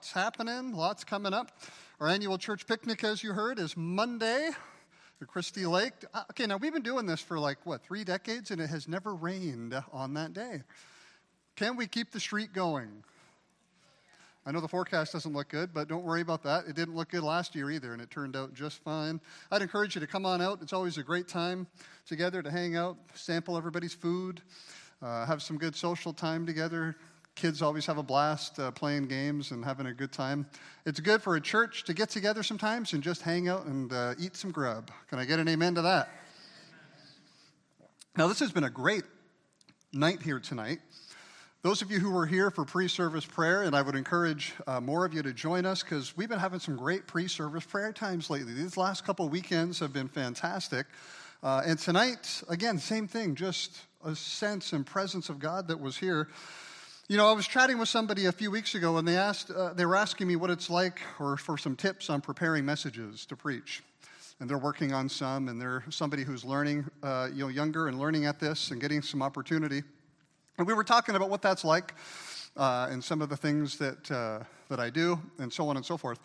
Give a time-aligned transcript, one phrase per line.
[0.00, 1.60] lots happening, lots coming up.
[2.00, 4.48] Our annual church picnic, as you heard, is Monday
[5.20, 5.92] at Christie Lake.
[6.14, 8.88] Uh, okay, now we've been doing this for like, what, three decades, and it has
[8.88, 10.62] never rained on that day.
[11.54, 12.88] Can we keep the streak going?
[14.46, 16.64] I know the forecast doesn't look good, but don't worry about that.
[16.66, 19.20] It didn't look good last year either, and it turned out just fine.
[19.50, 20.60] I'd encourage you to come on out.
[20.62, 21.66] It's always a great time
[22.06, 24.40] together to hang out, sample everybody's food,
[25.02, 26.96] uh, have some good social time together.
[27.40, 30.44] Kids always have a blast uh, playing games and having a good time.
[30.84, 34.12] It's good for a church to get together sometimes and just hang out and uh,
[34.18, 34.90] eat some grub.
[35.08, 36.10] Can I get an amen to that?
[38.14, 39.04] Now, this has been a great
[39.90, 40.80] night here tonight.
[41.62, 44.78] Those of you who were here for pre service prayer, and I would encourage uh,
[44.78, 47.90] more of you to join us because we've been having some great pre service prayer
[47.90, 48.52] times lately.
[48.52, 50.84] These last couple weekends have been fantastic.
[51.42, 55.96] Uh, and tonight, again, same thing, just a sense and presence of God that was
[55.96, 56.28] here.
[57.10, 59.72] You know, I was chatting with somebody a few weeks ago, and they, asked, uh,
[59.72, 63.34] they were asking me what it's like or for some tips on preparing messages to
[63.34, 63.82] preach.
[64.38, 67.98] And they're working on some, and they're somebody who's learning, uh, you know, younger and
[67.98, 69.82] learning at this and getting some opportunity.
[70.56, 71.94] And we were talking about what that's like
[72.56, 75.84] uh, and some of the things that, uh, that I do and so on and
[75.84, 76.20] so forth.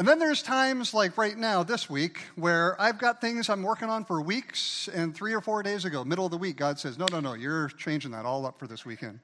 [0.00, 3.90] And then there's times like right now, this week, where I've got things I'm working
[3.90, 6.98] on for weeks, and three or four days ago, middle of the week, God says,
[6.98, 9.20] No, no, no, you're changing that all up for this weekend,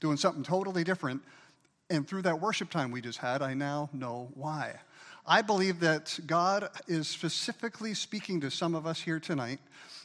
[0.00, 1.20] doing something totally different.
[1.90, 4.76] And through that worship time we just had, I now know why.
[5.26, 9.60] I believe that God is specifically speaking to some of us here tonight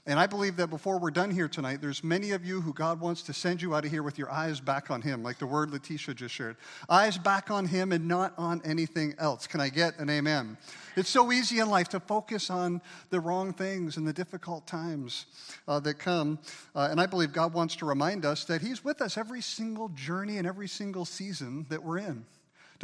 [0.08, 3.02] and I believe that before we're done here tonight, there's many of you who God
[3.02, 5.48] wants to send you out of here with your eyes back on Him, like the
[5.48, 6.58] word Letitia just shared.
[6.88, 9.48] Eyes back on Him and not on anything else.
[9.48, 10.58] Can I get an amen?
[10.96, 15.26] It's so easy in life to focus on the wrong things and the difficult times
[15.68, 16.38] uh, that come.
[16.76, 19.90] Uh, and I believe God wants to remind us that He's with us every single
[19.90, 22.26] journey and every single season that we're in.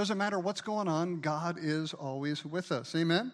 [0.01, 2.95] Doesn't matter what's going on, God is always with us.
[2.95, 3.31] Amen?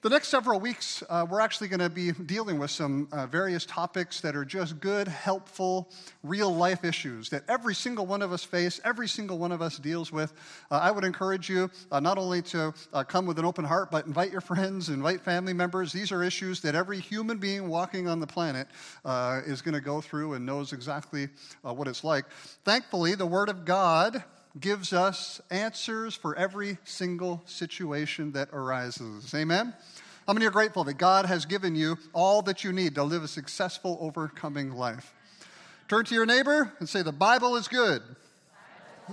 [0.00, 3.66] The next several weeks, uh, we're actually going to be dealing with some uh, various
[3.66, 5.90] topics that are just good, helpful,
[6.22, 9.76] real life issues that every single one of us face, every single one of us
[9.76, 10.32] deals with.
[10.70, 13.90] Uh, I would encourage you uh, not only to uh, come with an open heart,
[13.90, 15.92] but invite your friends, invite family members.
[15.92, 18.66] These are issues that every human being walking on the planet
[19.04, 21.28] uh, is going to go through and knows exactly
[21.60, 22.24] what it's like.
[22.64, 24.24] Thankfully, the Word of God
[24.60, 29.34] gives us answers for every single situation that arises.
[29.34, 29.74] Amen?
[30.26, 33.22] How many are grateful that God has given you all that you need to live
[33.22, 35.12] a successful, overcoming life?
[35.88, 38.02] Turn to your neighbor and say, The Bible is good.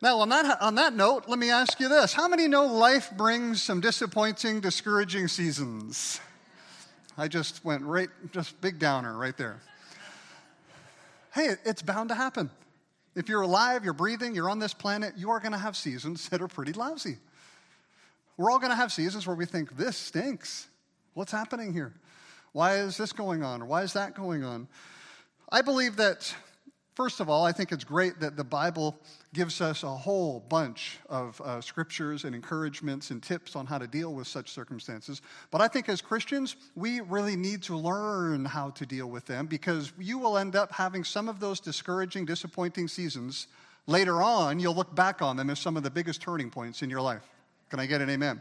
[0.00, 3.10] now, on that, on that note, let me ask you this How many know life
[3.14, 6.20] brings some disappointing, discouraging seasons?
[7.18, 9.60] I just went right, just big downer right there.
[11.34, 12.50] Hey, it's bound to happen.
[13.16, 16.28] If you're alive, you're breathing, you're on this planet, you are going to have seasons
[16.28, 17.16] that are pretty lousy.
[18.36, 20.68] We're all going to have seasons where we think, this stinks.
[21.14, 21.94] What's happening here?
[22.52, 23.66] Why is this going on?
[23.68, 24.68] Why is that going on?
[25.50, 26.34] I believe that
[26.96, 28.98] First of all, I think it's great that the Bible
[29.34, 33.86] gives us a whole bunch of uh, scriptures and encouragements and tips on how to
[33.86, 35.20] deal with such circumstances.
[35.50, 39.44] But I think as Christians, we really need to learn how to deal with them
[39.44, 43.48] because you will end up having some of those discouraging, disappointing seasons.
[43.86, 46.88] Later on, you'll look back on them as some of the biggest turning points in
[46.88, 47.28] your life.
[47.68, 48.40] Can I get an amen?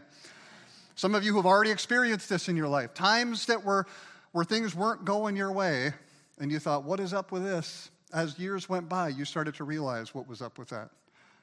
[0.96, 3.86] Some of you who have already experienced this in your life, times that were
[4.32, 5.92] where things weren't going your way,
[6.40, 7.92] and you thought, what is up with this?
[8.16, 10.90] As years went by, you started to realize what was up with that.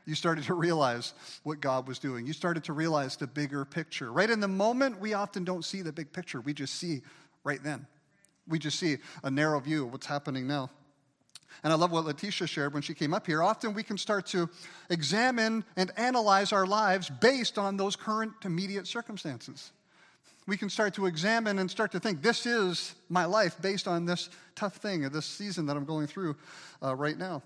[0.07, 1.13] You started to realize
[1.45, 2.27] what God was doing.
[2.27, 4.11] You started to realize the bigger picture.
[4.11, 6.41] Right in the moment, we often don't see the big picture.
[6.41, 7.03] We just see
[7.45, 7.87] right then.
[8.49, 10.71] We just see a narrow view of what's happening now.
[11.63, 13.43] And I love what Letitia shared when she came up here.
[13.43, 14.49] Often we can start to
[14.89, 19.73] examine and analyze our lives based on those current immediate circumstances
[20.47, 24.05] we can start to examine and start to think this is my life based on
[24.05, 26.37] this tough thing or this season that I'm going through
[26.83, 27.43] uh, right now.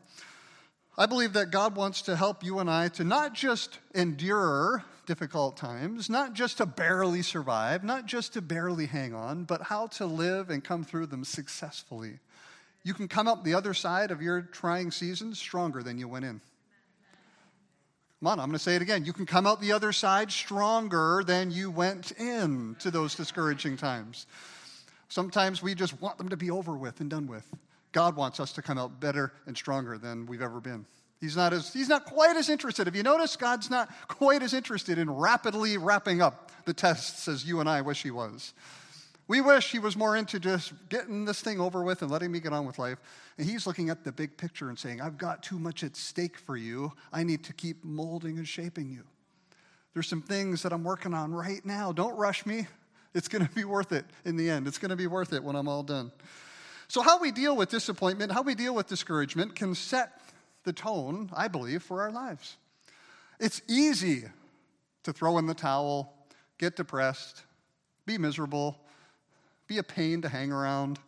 [0.99, 5.57] I believe that God wants to help you and I to not just endure difficult
[5.57, 10.07] times, not just to barely survive, not just to barely hang on, but how to
[10.07, 12.19] live and come through them successfully.
[12.83, 16.25] You can come up the other side of your trying seasons stronger than you went
[16.25, 16.41] in.
[18.21, 19.05] Come on, I'm going to say it again.
[19.05, 23.77] You can come out the other side stronger than you went in to those discouraging
[23.77, 24.27] times.
[25.09, 27.47] Sometimes we just want them to be over with and done with.
[27.93, 30.87] God wants us to come out better and stronger than we've ever been.
[31.21, 32.89] He's not, as, he's not quite as interested.
[32.89, 37.45] If you notice, God's not quite as interested in rapidly wrapping up the tests as
[37.47, 38.55] you and I wish He was.
[39.29, 42.39] We wish he was more into just getting this thing over with and letting me
[42.39, 42.99] get on with life.
[43.39, 46.39] And he's looking at the big picture and saying, I've got too much at stake
[46.39, 46.93] for you.
[47.13, 49.03] I need to keep molding and shaping you.
[49.95, 51.91] There's some things that I'm working on right now.
[51.91, 52.69] Don't rush me.
[53.15, 54.69] It's going to be worth it in the end.
[54.69, 56.13] It's going to be worth it when I'm all done.
[56.87, 60.21] So, how we deal with disappointment, how we deal with discouragement can set
[60.65, 62.57] the tone, I believe, for our lives.
[63.41, 64.25] It's easy
[65.03, 66.13] to throw in the towel,
[66.59, 67.43] get depressed,
[68.05, 68.79] be miserable,
[69.67, 70.99] be a pain to hang around,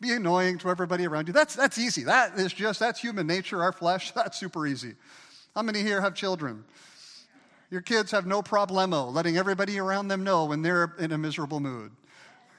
[0.00, 1.32] be annoying to everybody around you.
[1.32, 2.04] That's, that's easy.
[2.04, 4.10] That is just, that's human nature, our flesh.
[4.14, 4.94] That's super easy.
[5.54, 6.64] How many here have children?
[7.70, 11.60] Your kids have no problemo letting everybody around them know when they're in a miserable
[11.60, 11.92] mood,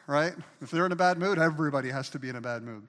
[0.07, 0.33] right?
[0.61, 2.87] If they're in a bad mood, everybody has to be in a bad mood.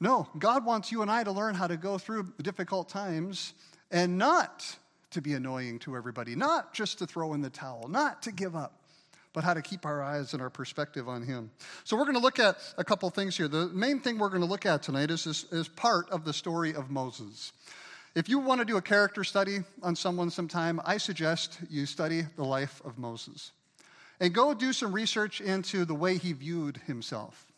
[0.00, 3.54] No, God wants you and I to learn how to go through difficult times
[3.92, 4.76] and not
[5.10, 8.56] to be annoying to everybody, not just to throw in the towel, not to give
[8.56, 8.81] up
[9.32, 11.50] but how to keep our eyes and our perspective on Him.
[11.84, 13.48] So, we're going to look at a couple things here.
[13.48, 16.32] The main thing we're going to look at tonight is, is, is part of the
[16.32, 17.52] story of Moses.
[18.14, 22.24] If you want to do a character study on someone sometime, I suggest you study
[22.36, 23.52] the life of Moses.
[24.20, 27.51] And go do some research into the way he viewed himself.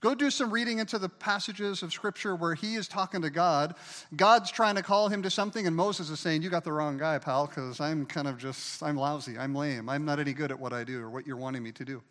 [0.00, 3.74] Go do some reading into the passages of Scripture where he is talking to God.
[4.16, 6.96] God's trying to call him to something, and Moses is saying, You got the wrong
[6.96, 10.50] guy, pal, because I'm kind of just, I'm lousy, I'm lame, I'm not any good
[10.50, 12.02] at what I do or what you're wanting me to do.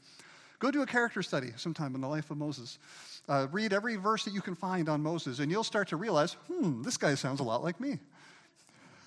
[0.59, 2.77] Go do a character study sometime in the life of Moses.
[3.27, 6.33] Uh, read every verse that you can find on Moses, and you'll start to realize,
[6.47, 7.97] hmm, this guy sounds a lot like me.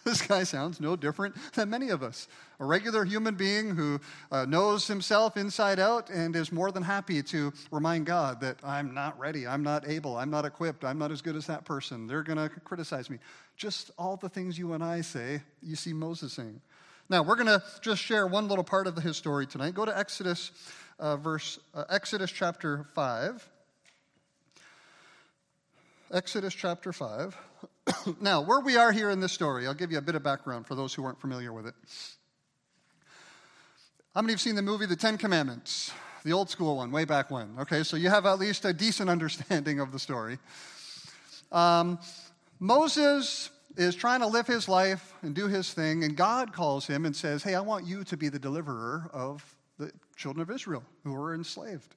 [0.04, 2.26] This guy sounds no different than many of us.
[2.58, 4.00] A regular human being who
[4.32, 8.94] uh, knows himself inside out and is more than happy to remind God that I'm
[8.94, 12.08] not ready, I'm not able, I'm not equipped, I'm not as good as that person.
[12.08, 13.18] They're going to criticize me.
[13.56, 16.60] Just all the things you and I say, you see Moses saying.
[17.08, 19.74] Now, we're going to just share one little part of his story tonight.
[19.74, 20.50] Go to Exodus,
[20.98, 23.51] uh, verse, uh, Exodus chapter 5.
[26.12, 27.34] Exodus chapter 5.
[28.20, 30.66] now, where we are here in this story, I'll give you a bit of background
[30.66, 31.74] for those who aren't familiar with it.
[34.14, 35.90] How many have seen the movie The Ten Commandments?
[36.24, 37.56] The old school one, way back when.
[37.60, 40.38] Okay, so you have at least a decent understanding of the story.
[41.50, 41.98] Um,
[42.60, 43.48] Moses
[43.78, 47.16] is trying to live his life and do his thing, and God calls him and
[47.16, 49.42] says, Hey, I want you to be the deliverer of
[49.78, 51.94] the children of Israel who were enslaved.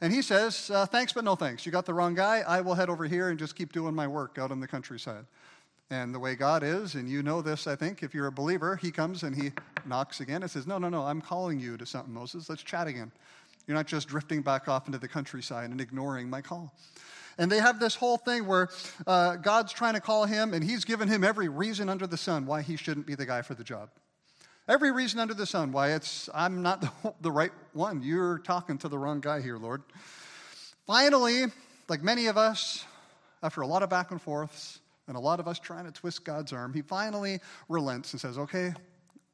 [0.00, 1.66] And he says, uh, Thanks, but no thanks.
[1.66, 2.42] You got the wrong guy.
[2.46, 5.24] I will head over here and just keep doing my work out in the countryside.
[5.90, 8.76] And the way God is, and you know this, I think, if you're a believer,
[8.76, 9.52] he comes and he
[9.86, 12.48] knocks again and says, No, no, no, I'm calling you to something, Moses.
[12.48, 13.10] Let's chat again.
[13.66, 16.74] You're not just drifting back off into the countryside and ignoring my call.
[17.38, 18.68] And they have this whole thing where
[19.06, 22.46] uh, God's trying to call him, and he's given him every reason under the sun
[22.46, 23.90] why he shouldn't be the guy for the job.
[24.68, 28.02] Every reason under the sun why it's, I'm not the, the right one.
[28.02, 29.82] You're talking to the wrong guy here, Lord.
[30.86, 31.46] Finally,
[31.88, 32.84] like many of us,
[33.42, 36.22] after a lot of back and forths and a lot of us trying to twist
[36.22, 38.74] God's arm, he finally relents and says, Okay,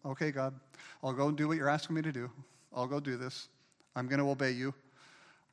[0.06, 0.54] okay, God,
[1.02, 2.30] I'll go and do what you're asking me to do.
[2.72, 3.48] I'll go do this.
[3.96, 4.72] I'm going to obey you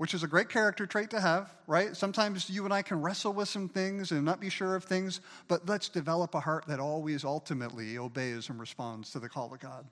[0.01, 1.95] which is a great character trait to have, right?
[1.95, 5.21] Sometimes you and I can wrestle with some things and not be sure of things,
[5.47, 9.59] but let's develop a heart that always ultimately obeys and responds to the call of
[9.59, 9.85] God.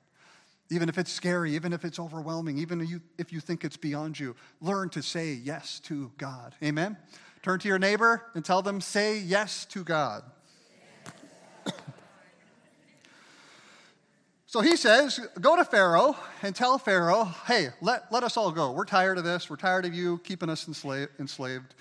[0.72, 2.82] Even if it's scary, even if it's overwhelming, even
[3.20, 6.56] if you, think it's beyond you, learn to say yes to God.
[6.64, 6.98] Amen?
[7.44, 10.24] Turn to your neighbor and tell them, say yes to God.
[14.50, 18.72] So he says, Go to Pharaoh and tell Pharaoh, hey, let, let us all go.
[18.72, 19.48] We're tired of this.
[19.48, 21.12] We're tired of you keeping us enslaved.
[21.20, 21.76] enslaved.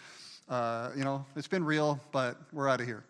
[0.51, 3.05] Uh, you know, it's been real, but we're out of here.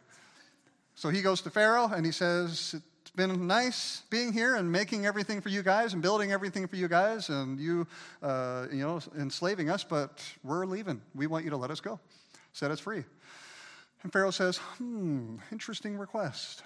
[0.95, 5.07] So he goes to Pharaoh and he says, It's been nice being here and making
[5.07, 7.85] everything for you guys and building everything for you guys and you,
[8.23, 11.03] uh, you know, enslaving us, but we're leaving.
[11.17, 11.99] We want you to let us go.
[12.53, 13.03] Set us free.
[14.05, 16.63] And Pharaoh says, Hmm, interesting request.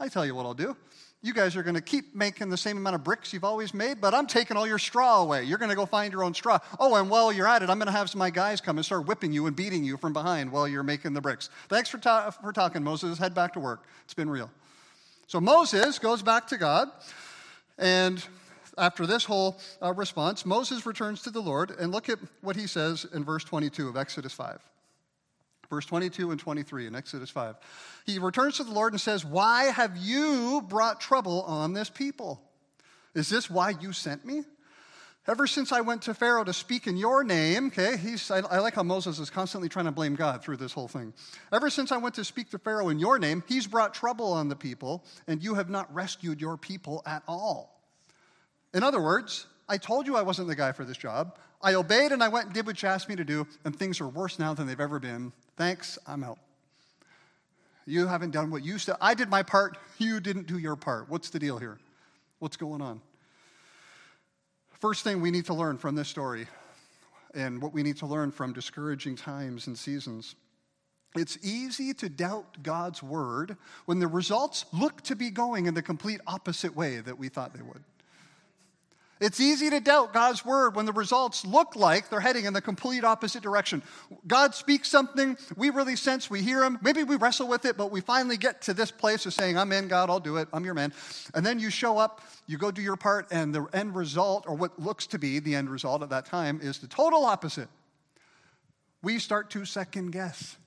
[0.00, 0.76] I tell you what I'll do
[1.22, 4.00] you guys are going to keep making the same amount of bricks you've always made,
[4.00, 5.44] but I'm taking all your straw away.
[5.44, 6.58] You're going to go find your own straw.
[6.78, 8.78] Oh, and while you're at it, I'm going to have some of my guys come
[8.78, 11.50] and start whipping you and beating you from behind while you're making the bricks.
[11.68, 13.18] Thanks for, ta- for talking, Moses.
[13.18, 13.84] Head back to work.
[14.04, 14.50] It's been real.
[15.26, 16.88] So Moses goes back to God,
[17.78, 18.24] and
[18.78, 22.68] after this whole uh, response, Moses returns to the Lord, and look at what he
[22.68, 24.60] says in verse 22 of Exodus 5.
[25.70, 27.56] Verse 22 and 23 in Exodus 5.
[28.04, 32.40] He returns to the Lord and says, Why have you brought trouble on this people?
[33.14, 34.42] Is this why you sent me?
[35.28, 38.58] Ever since I went to Pharaoh to speak in your name, okay, he's, I, I,
[38.60, 41.12] like how Moses is constantly trying to blame God through this whole thing.
[41.52, 44.48] Ever since I went to speak to Pharaoh in your name, he's brought trouble on
[44.48, 47.80] the people, and you have not rescued your people at all.
[48.72, 51.36] In other words, I told you I wasn't the guy for this job.
[51.62, 54.00] I obeyed and I went and did what you asked me to do, and things
[54.00, 55.32] are worse now than they've ever been.
[55.56, 56.38] Thanks, I'm out.
[57.86, 58.96] You haven't done what you said.
[59.00, 61.08] I did my part, you didn't do your part.
[61.08, 61.78] What's the deal here?
[62.38, 63.00] What's going on?
[64.80, 66.46] First thing we need to learn from this story,
[67.34, 70.34] and what we need to learn from discouraging times and seasons.
[71.16, 73.56] It's easy to doubt God's word
[73.86, 77.54] when the results look to be going in the complete opposite way that we thought
[77.54, 77.82] they would.
[79.18, 82.60] It's easy to doubt God's word when the results look like they're heading in the
[82.60, 83.82] complete opposite direction.
[84.26, 87.90] God speaks something, we really sense, we hear him, maybe we wrestle with it, but
[87.90, 90.66] we finally get to this place of saying, I'm in, God, I'll do it, I'm
[90.66, 90.92] your man.
[91.34, 94.54] And then you show up, you go do your part, and the end result, or
[94.54, 97.68] what looks to be the end result at that time, is the total opposite.
[99.02, 100.58] We start to second guess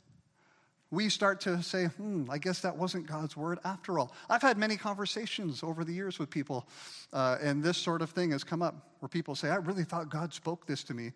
[0.92, 4.14] we start to say, hmm, I guess that wasn't God's word after all.
[4.30, 6.68] I've had many conversations over the years with people,
[7.14, 10.10] uh, and this sort of thing has come up where people say, I really thought
[10.10, 11.12] God spoke this to me,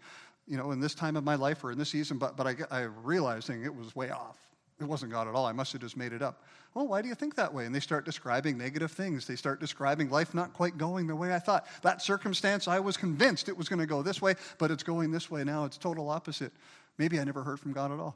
[0.47, 2.55] you know, in this time of my life or in this season, but, but I,
[2.69, 4.37] I realizing it was way off.
[4.79, 5.45] It wasn't God at all.
[5.45, 6.43] I must have just made it up.
[6.73, 7.65] Well, why do you think that way?
[7.65, 9.27] And they start describing negative things.
[9.27, 11.67] They start describing life not quite going the way I thought.
[11.83, 15.11] That circumstance, I was convinced it was going to go this way, but it's going
[15.11, 15.65] this way now.
[15.65, 16.51] It's total opposite.
[16.97, 18.15] Maybe I never heard from God at all.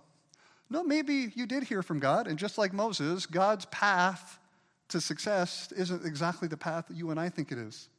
[0.69, 4.39] No, maybe you did hear from God, and just like Moses, God's path
[4.89, 7.89] to success isn't exactly the path that you and I think it is.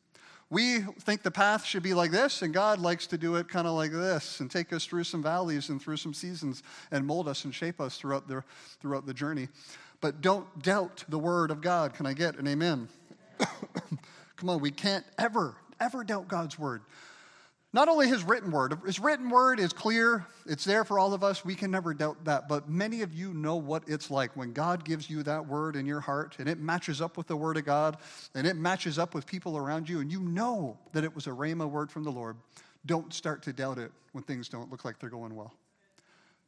[0.50, 3.66] We think the path should be like this, and God likes to do it kind
[3.66, 7.28] of like this and take us through some valleys and through some seasons and mold
[7.28, 8.42] us and shape us throughout the,
[8.80, 9.48] throughout the journey.
[10.00, 11.92] But don't doubt the word of God.
[11.92, 12.88] Can I get an amen?
[14.37, 16.80] Come on, we can't ever, ever doubt God's word.
[17.75, 21.22] Not only his written word, his written word is clear, it's there for all of
[21.22, 22.48] us, we can never doubt that.
[22.48, 25.84] But many of you know what it's like when God gives you that word in
[25.84, 27.98] your heart and it matches up with the word of God
[28.34, 31.30] and it matches up with people around you and you know that it was a
[31.30, 32.38] Rhema word from the Lord.
[32.87, 35.52] Don't start to doubt it when things don't look like they're going well.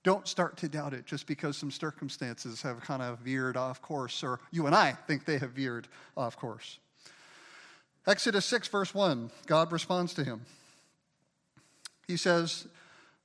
[0.02, 4.22] Don't start to doubt it just because some circumstances have kind of veered off course,
[4.22, 5.86] or you and I think they have veered
[6.16, 6.78] off course.
[8.06, 10.40] Exodus 6, verse 1, God responds to him.
[12.10, 12.66] He says,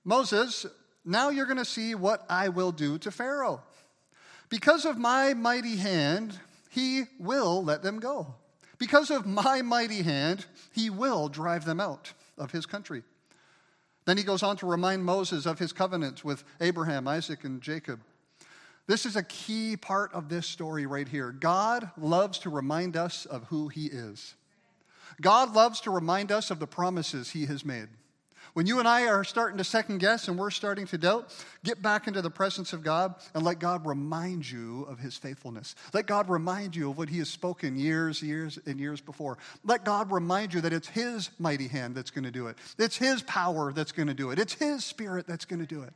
[0.04, 0.68] Moses,
[1.04, 3.64] now you're going to see what I will do to Pharaoh.
[4.48, 6.40] Because of my mighty hand,
[6.70, 8.36] he will let them go.
[8.78, 13.02] Because of my mighty hand, he will drive them out of his country.
[14.06, 18.02] Then he goes on to remind Moses of his covenant with Abraham, Isaac, and Jacob.
[18.86, 21.32] This is a key part of this story right here.
[21.32, 24.36] God loves to remind us of who he is.
[25.20, 27.88] God loves to remind us of the promises he has made.
[28.56, 31.36] When you and I are starting to second guess and we're starting to doubt,
[31.66, 35.76] get back into the presence of God and let God remind you of his faithfulness.
[35.92, 39.38] Let God remind you of what he has spoken years, years, and years before.
[39.66, 42.58] Let God remind you that it's his mighty hand that's going to do it.
[42.78, 44.40] It's his power that's going to do it.
[44.40, 45.92] It's his spirit that's going to do it.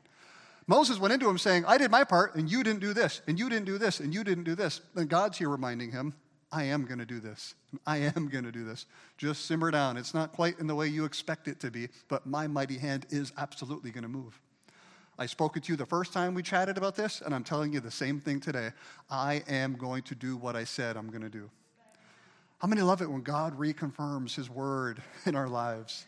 [0.68, 3.40] Moses went into him saying, I did my part, and you didn't do this, and
[3.40, 4.82] you didn't do this, and you didn't do this.
[4.96, 6.14] And God's here reminding him,
[6.52, 7.54] I am going to do this.
[7.86, 8.86] I am going to do this.
[9.18, 9.98] Just simmer down.
[9.98, 13.06] It's not quite in the way you expect it to be, but my mighty hand
[13.10, 14.40] is absolutely going to move.
[15.20, 17.74] I spoke it to you the first time we chatted about this, and I'm telling
[17.74, 18.72] you the same thing today.
[19.10, 21.50] I am going to do what I said I'm going to do.
[22.60, 26.06] How many love it when God reconfirms His word in our lives?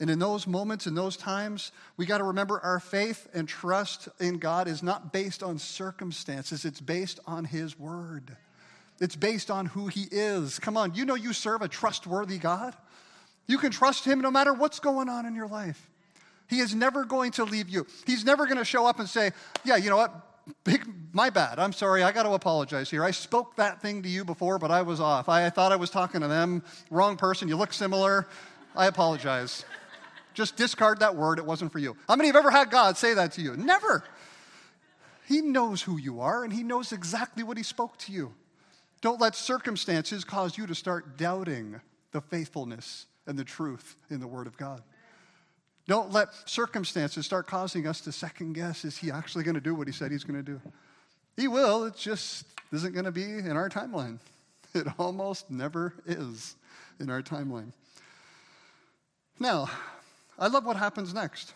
[0.00, 4.08] And in those moments, in those times, we got to remember our faith and trust
[4.18, 8.36] in God is not based on circumstances, it's based on His word.
[9.00, 10.58] It's based on who He is.
[10.58, 12.74] Come on, you know you serve a trustworthy God.
[13.46, 15.90] You can trust Him no matter what's going on in your life.
[16.48, 17.86] He is never going to leave you.
[18.06, 19.32] He's never going to show up and say,
[19.64, 20.14] Yeah, you know what?
[20.62, 21.58] Big, my bad.
[21.58, 22.02] I'm sorry.
[22.02, 23.02] I got to apologize here.
[23.02, 25.28] I spoke that thing to you before, but I was off.
[25.28, 26.62] I, I thought I was talking to them.
[26.90, 27.48] Wrong person.
[27.48, 28.28] You look similar.
[28.76, 29.64] I apologize.
[30.34, 31.38] Just discard that word.
[31.38, 31.96] It wasn't for you.
[32.08, 33.56] How many have ever had God say that to you?
[33.56, 34.04] Never.
[35.26, 38.34] He knows who you are, and He knows exactly what He spoke to you.
[39.04, 41.78] Don't let circumstances cause you to start doubting
[42.12, 44.82] the faithfulness and the truth in the Word of God.
[45.86, 49.74] Don't let circumstances start causing us to second guess is he actually going to do
[49.74, 50.58] what he said he's going to do?
[51.36, 54.20] He will, it just isn't going to be in our timeline.
[54.74, 56.56] It almost never is
[56.98, 57.72] in our timeline.
[59.38, 59.68] Now,
[60.38, 61.52] I love what happens next.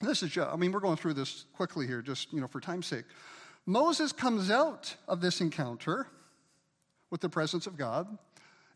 [0.00, 2.86] This is, I mean, we're going through this quickly here, just, you know, for time's
[2.86, 3.04] sake.
[3.66, 6.08] Moses comes out of this encounter
[7.10, 8.06] with the presence of God,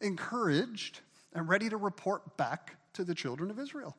[0.01, 1.01] encouraged,
[1.33, 3.97] and ready to report back to the children of Israel.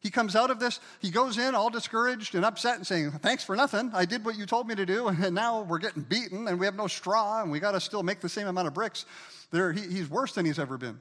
[0.00, 3.42] He comes out of this, he goes in all discouraged and upset and saying, Thanks
[3.42, 3.90] for nothing.
[3.94, 6.66] I did what you told me to do, and now we're getting beaten, and we
[6.66, 9.06] have no straw, and we got to still make the same amount of bricks.
[9.50, 11.00] There, he, he's worse than he's ever been.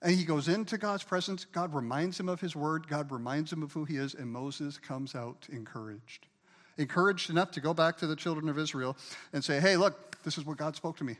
[0.00, 1.46] And he goes into God's presence.
[1.46, 2.88] God reminds him of his word.
[2.88, 4.14] God reminds him of who he is.
[4.14, 6.26] And Moses comes out encouraged.
[6.76, 8.98] Encouraged enough to go back to the children of Israel
[9.32, 11.16] and say, hey, look, this is what God spoke to me.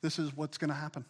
[0.00, 1.04] This is what's going to happen.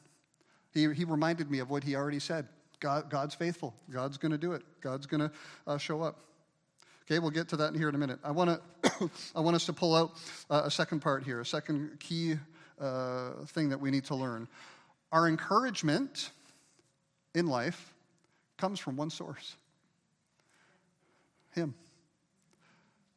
[0.72, 2.48] He, he reminded me of what he already said.
[2.80, 3.74] God, God's faithful.
[3.90, 4.62] God's going to do it.
[4.80, 5.30] God's going to
[5.66, 6.18] uh, show up.
[7.04, 8.18] Okay, we'll get to that in here in a minute.
[8.22, 10.12] I want to, I want us to pull out
[10.50, 12.36] uh, a second part here, a second key
[12.80, 14.48] uh, thing that we need to learn.
[15.10, 16.30] Our encouragement
[17.34, 17.92] in life
[18.56, 19.56] comes from one source
[21.50, 21.74] Him.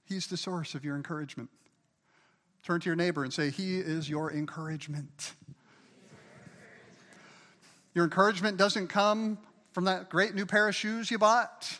[0.05, 1.49] He's the source of your encouragement.
[2.65, 5.33] Turn to your neighbor and say, He is your encouragement.
[7.93, 9.37] Your encouragement doesn't come
[9.71, 11.79] from that great new pair of shoes you bought.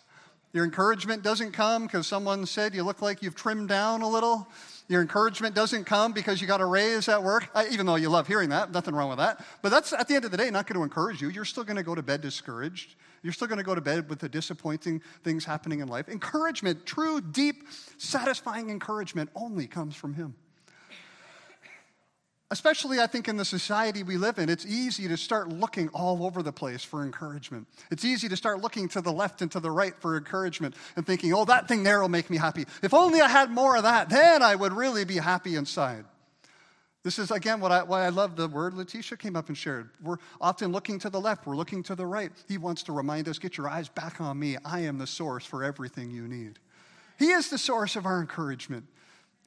[0.53, 4.47] Your encouragement doesn't come because someone said you look like you've trimmed down a little.
[4.87, 8.09] Your encouragement doesn't come because you got a raise at work, I, even though you
[8.09, 9.43] love hearing that, nothing wrong with that.
[9.63, 11.29] But that's at the end of the day not going to encourage you.
[11.29, 12.93] You're still going to go to bed discouraged.
[13.23, 16.07] You're still going to go to bed with the disappointing things happening in life.
[16.07, 17.63] Encouragement, true, deep,
[17.97, 20.35] satisfying encouragement only comes from Him
[22.51, 26.25] especially I think in the society we live in, it's easy to start looking all
[26.25, 27.67] over the place for encouragement.
[27.89, 31.05] It's easy to start looking to the left and to the right for encouragement and
[31.05, 32.65] thinking, oh, that thing there will make me happy.
[32.83, 36.05] If only I had more of that, then I would really be happy inside.
[37.03, 39.91] This is, again, what I, why I love the word Letitia came up and shared.
[40.01, 42.31] We're often looking to the left, we're looking to the right.
[42.47, 44.57] He wants to remind us get your eyes back on me.
[44.65, 46.57] I am the source for everything you need.
[47.17, 48.87] He is the source of our encouragement.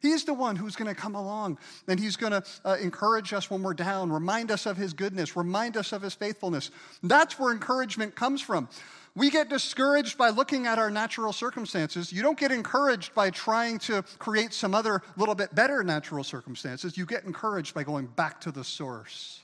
[0.01, 3.51] He's the one who's going to come along and he's going to uh, encourage us
[3.51, 6.71] when we're down, remind us of his goodness, remind us of his faithfulness.
[7.03, 8.69] That's where encouragement comes from.
[9.15, 12.13] We get discouraged by looking at our natural circumstances.
[12.13, 16.97] You don't get encouraged by trying to create some other little bit better natural circumstances.
[16.97, 19.41] You get encouraged by going back to the source.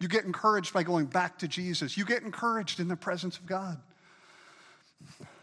[0.00, 1.96] You get encouraged by going back to Jesus.
[1.96, 3.80] You get encouraged in the presence of God.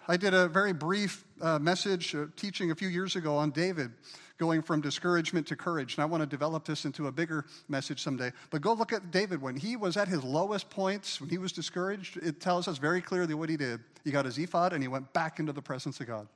[0.08, 3.92] I did a very brief uh, message uh, teaching a few years ago on David
[4.38, 5.96] going from discouragement to courage.
[5.96, 8.32] And I want to develop this into a bigger message someday.
[8.50, 9.40] But go look at David.
[9.40, 13.02] When he was at his lowest points, when he was discouraged, it tells us very
[13.02, 13.82] clearly what he did.
[14.04, 16.28] He got his ephod and he went back into the presence of God.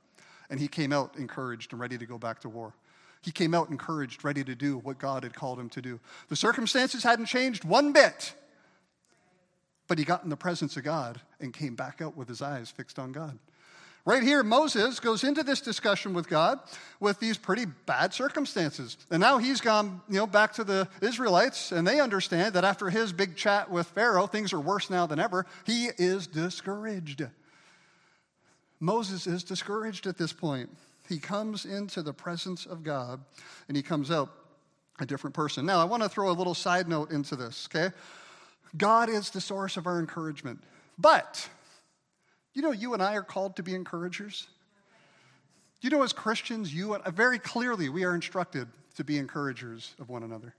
[0.50, 2.74] And he came out encouraged and ready to go back to war.
[3.22, 5.98] He came out encouraged, ready to do what God had called him to do.
[6.28, 8.34] The circumstances hadn't changed one bit.
[9.88, 12.70] But he got in the presence of God and came back out with his eyes
[12.70, 13.36] fixed on God.
[14.06, 16.60] Right here, Moses goes into this discussion with God
[17.00, 18.96] with these pretty bad circumstances.
[19.10, 22.88] And now he's gone, you know, back to the Israelites, and they understand that after
[22.88, 25.44] his big chat with Pharaoh, things are worse now than ever.
[25.66, 27.26] He is discouraged.
[28.78, 30.70] Moses is discouraged at this point.
[31.08, 33.20] He comes into the presence of God
[33.66, 34.30] and he comes out
[35.00, 35.66] a different person.
[35.66, 37.92] Now, I want to throw a little side note into this, okay?
[38.76, 40.62] God is the source of our encouragement.
[40.96, 41.48] But
[42.56, 44.46] you know, you and I are called to be encouragers.
[45.82, 48.66] You know, as Christians, you and, uh, very clearly we are instructed
[48.96, 50.54] to be encouragers of one another.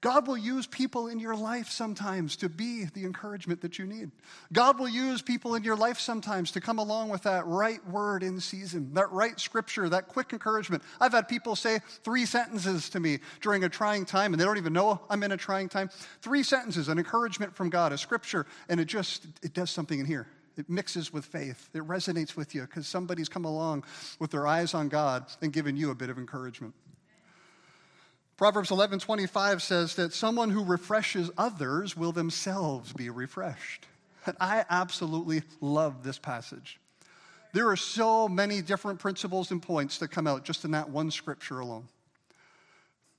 [0.00, 4.10] God will use people in your life sometimes to be the encouragement that you need.
[4.52, 8.24] God will use people in your life sometimes to come along with that right word
[8.24, 10.82] in season, that right scripture, that quick encouragement.
[11.00, 14.58] I've had people say three sentences to me during a trying time, and they don't
[14.58, 15.88] even know I'm in a trying time.
[16.20, 20.04] Three sentences, an encouragement from God, a scripture, and it just it does something in
[20.04, 20.26] here.
[20.56, 21.68] It mixes with faith.
[21.74, 23.84] It resonates with you because somebody's come along
[24.18, 26.74] with their eyes on God and given you a bit of encouragement.
[28.36, 33.86] Proverbs 11:25 says that someone who refreshes others will themselves be refreshed.
[34.26, 36.80] And I absolutely love this passage.
[37.52, 41.10] There are so many different principles and points that come out just in that one
[41.10, 41.86] scripture alone.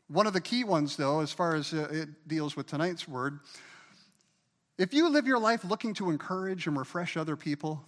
[0.07, 3.39] One of the key ones, though, as far as uh, it deals with tonight's word,
[4.77, 7.83] if you live your life looking to encourage and refresh other people,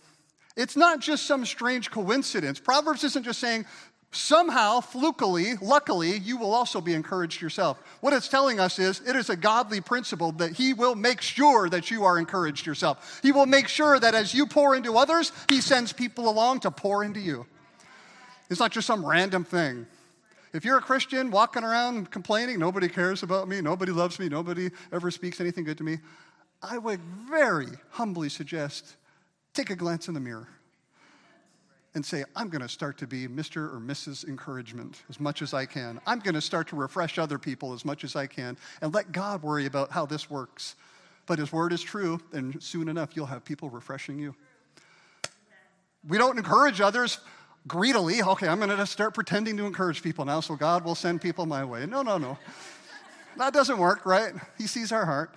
[0.55, 2.59] it's not just some strange coincidence.
[2.59, 3.65] Proverbs isn't just saying,
[4.11, 7.77] somehow, flukily, luckily, you will also be encouraged yourself.
[8.01, 11.69] What it's telling us is it is a godly principle that He will make sure
[11.69, 13.19] that you are encouraged yourself.
[13.21, 16.71] He will make sure that as you pour into others, He sends people along to
[16.71, 17.45] pour into you.
[18.49, 19.85] It's not just some random thing.
[20.53, 24.69] If you're a Christian walking around complaining, nobody cares about me, nobody loves me, nobody
[24.93, 25.99] ever speaks anything good to me,
[26.61, 28.95] I would very humbly suggest
[29.53, 30.47] take a glance in the mirror
[31.93, 33.73] and say, I'm going to start to be Mr.
[33.73, 34.27] or Mrs.
[34.27, 35.99] Encouragement as much as I can.
[36.05, 39.11] I'm going to start to refresh other people as much as I can and let
[39.11, 40.75] God worry about how this works.
[41.25, 44.35] But His word is true, and soon enough, you'll have people refreshing you.
[46.07, 47.19] We don't encourage others
[47.67, 48.21] greedily.
[48.21, 51.45] Okay, I'm going to start pretending to encourage people now, so God will send people
[51.45, 51.85] my way.
[51.85, 52.37] No, no, no.
[53.37, 54.33] that doesn't work, right?
[54.57, 55.33] He sees our heart.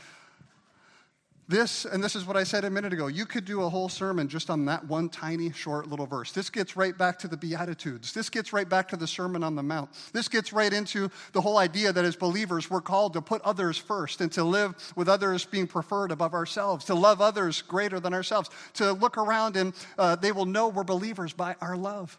[1.51, 3.89] This, and this is what I said a minute ago, you could do a whole
[3.89, 6.31] sermon just on that one tiny, short little verse.
[6.31, 8.13] This gets right back to the Beatitudes.
[8.13, 9.91] This gets right back to the Sermon on the Mount.
[10.13, 13.77] This gets right into the whole idea that as believers, we're called to put others
[13.77, 18.15] first and to live with others being preferred above ourselves, to love others greater than
[18.15, 22.17] ourselves, to look around and uh, they will know we're believers by our love.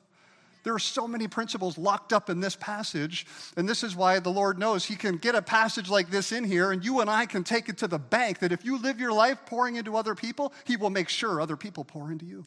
[0.64, 3.26] There are so many principles locked up in this passage,
[3.58, 6.44] and this is why the Lord knows He can get a passage like this in
[6.44, 9.00] here, and you and I can take it to the bank that if you live
[9.00, 12.46] your life pouring into other people, He will make sure other people pour into you.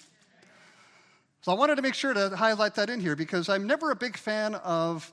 [1.42, 3.96] So I wanted to make sure to highlight that in here because I'm never a
[3.96, 5.12] big fan of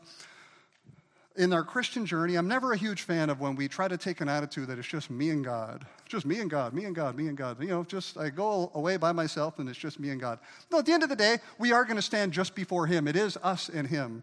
[1.35, 4.21] in our Christian journey, I'm never a huge fan of when we try to take
[4.21, 5.85] an attitude that it's just me and God.
[6.11, 7.61] Just me and God, me and God, me and God.
[7.61, 10.39] You know, just I go away by myself and it's just me and God.
[10.69, 13.07] No, at the end of the day, we are going to stand just before Him.
[13.07, 14.21] It is us and Him.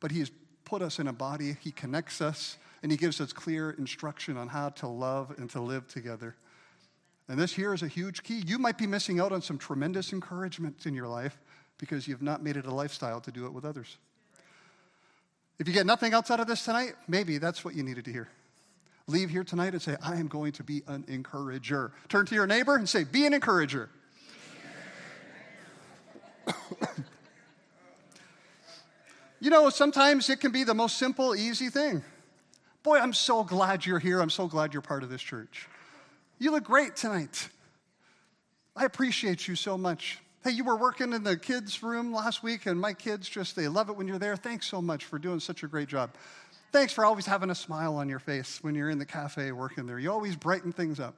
[0.00, 0.32] But He's
[0.64, 4.48] put us in a body, He connects us, and He gives us clear instruction on
[4.48, 6.34] how to love and to live together.
[7.28, 8.42] And this here is a huge key.
[8.44, 11.38] You might be missing out on some tremendous encouragement in your life
[11.78, 13.96] because you've not made it a lifestyle to do it with others.
[15.60, 18.12] If you get nothing else out of this tonight, maybe that's what you needed to
[18.12, 18.28] hear.
[19.08, 21.92] Leave here tonight and say, I am going to be an encourager.
[22.10, 23.88] Turn to your neighbor and say, Be an encourager.
[29.40, 32.04] you know, sometimes it can be the most simple, easy thing.
[32.82, 34.20] Boy, I'm so glad you're here.
[34.20, 35.68] I'm so glad you're part of this church.
[36.38, 37.48] You look great tonight.
[38.76, 40.18] I appreciate you so much.
[40.44, 43.68] Hey, you were working in the kids' room last week, and my kids just, they
[43.68, 44.36] love it when you're there.
[44.36, 46.10] Thanks so much for doing such a great job.
[46.70, 49.86] Thanks for always having a smile on your face when you're in the cafe working
[49.86, 49.98] there.
[49.98, 51.14] You always brighten things up.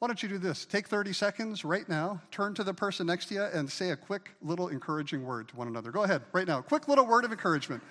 [0.00, 0.66] Why don't you do this?
[0.66, 3.96] Take 30 seconds right now, turn to the person next to you, and say a
[3.96, 5.90] quick little encouraging word to one another.
[5.90, 6.60] Go ahead, right now.
[6.60, 7.82] Quick little word of encouragement.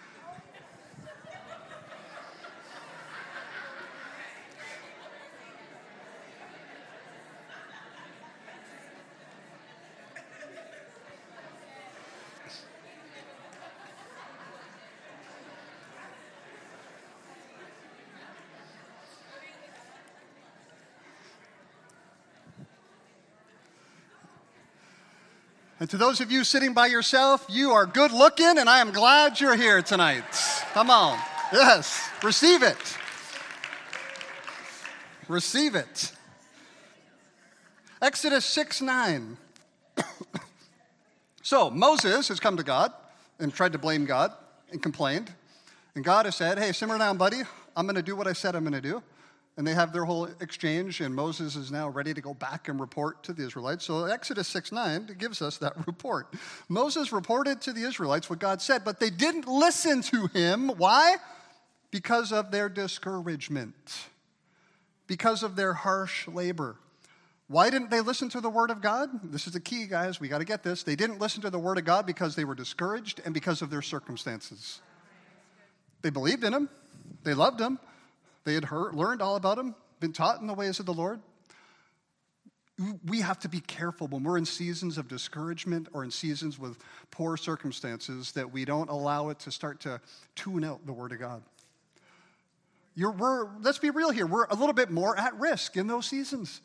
[25.92, 29.42] To those of you sitting by yourself, you are good looking, and I am glad
[29.42, 30.24] you're here tonight.
[30.72, 31.20] Come on.
[31.52, 32.78] Yes, receive it.
[35.28, 36.14] Receive it.
[38.02, 39.36] Exodus 6 9.
[41.44, 42.94] so Moses has come to God
[43.38, 44.32] and tried to blame God
[44.72, 45.30] and complained.
[45.96, 47.42] And God has said, Hey, simmer down, buddy.
[47.76, 49.04] I'm going to do what I said I'm going to do.
[49.58, 52.80] And they have their whole exchange, and Moses is now ready to go back and
[52.80, 53.84] report to the Israelites.
[53.84, 56.34] So Exodus 6 9 gives us that report.
[56.70, 60.70] Moses reported to the Israelites what God said, but they didn't listen to him.
[60.70, 61.18] Why?
[61.92, 63.76] Because of their discouragement,
[65.08, 66.78] because of their harsh labor.
[67.52, 69.10] Why didn't they listen to the word of God?
[69.30, 70.22] This is the key, guys.
[70.22, 70.84] We got to get this.
[70.84, 73.70] They didn't listen to the word of God because they were discouraged and because of
[73.70, 74.80] their circumstances.
[76.02, 76.70] They believed in him,
[77.26, 77.78] they loved him,
[78.44, 81.20] they had heard, learned all about him, been taught in the ways of the Lord.
[83.06, 86.80] We have to be careful when we're in seasons of discouragement or in seasons with
[87.12, 90.02] poor circumstances that we don't allow it to start to
[90.36, 91.44] tune out the Word of God.
[92.96, 94.26] You're, we're, let's be real here.
[94.26, 96.62] We're a little bit more at risk in those seasons.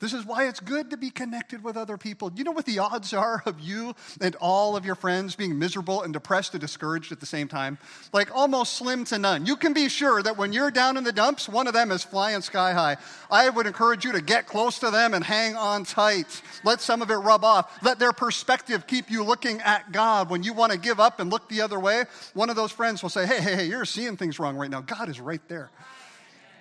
[0.00, 2.32] This is why it's good to be connected with other people.
[2.34, 6.02] You know what the odds are of you and all of your friends being miserable
[6.02, 7.76] and depressed and discouraged at the same time?
[8.10, 9.44] Like almost slim to none.
[9.44, 12.02] You can be sure that when you're down in the dumps, one of them is
[12.02, 12.96] flying sky high.
[13.30, 16.40] I would encourage you to get close to them and hang on tight.
[16.64, 17.82] Let some of it rub off.
[17.82, 20.30] Let their perspective keep you looking at God.
[20.30, 23.02] When you want to give up and look the other way, one of those friends
[23.02, 24.80] will say, Hey, hey, hey, you're seeing things wrong right now.
[24.80, 25.70] God is right there.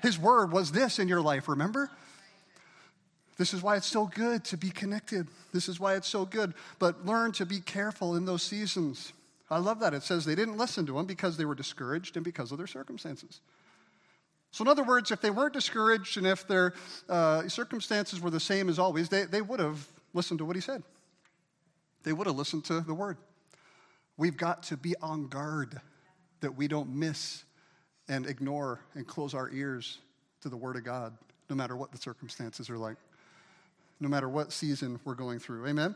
[0.01, 1.89] His word was this in your life, remember?
[3.39, 5.25] This is why it's so good to be connected.
[5.53, 6.53] This is why it's so good.
[6.77, 9.13] But learn to be careful in those seasons.
[9.49, 9.93] I love that.
[9.93, 12.67] It says they didn't listen to him because they were discouraged and because of their
[12.67, 13.39] circumstances.
[14.51, 16.73] So, in other words, if they weren't discouraged and if their
[17.07, 20.61] uh, circumstances were the same as always, they, they would have listened to what he
[20.61, 20.83] said.
[22.03, 23.15] They would have listened to the word.
[24.17, 25.79] We've got to be on guard
[26.41, 27.45] that we don't miss
[28.09, 29.99] and ignore and close our ears
[30.41, 31.17] to the word of God,
[31.49, 32.97] no matter what the circumstances are like
[33.99, 35.67] no matter what season we're going through.
[35.67, 35.95] Amen?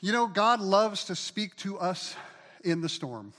[0.00, 2.14] You know, God loves to speak to us
[2.62, 3.32] in the storm.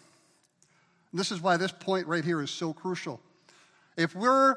[1.14, 3.22] This is why this point right here is so crucial.
[3.98, 4.56] If we're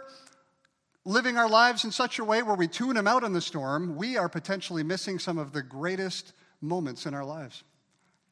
[1.04, 3.96] living our lives in such a way where we tune Him out in the storm,
[3.96, 7.62] we are potentially missing some of the greatest moments in our lives.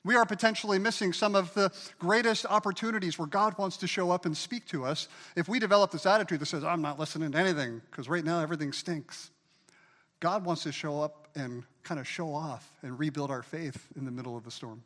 [0.05, 4.25] We are potentially missing some of the greatest opportunities where God wants to show up
[4.25, 7.39] and speak to us if we develop this attitude that says, I'm not listening to
[7.39, 9.31] anything because right now everything stinks.
[10.20, 14.05] God wants to show up and kind of show off and rebuild our faith in
[14.05, 14.83] the middle of the storm.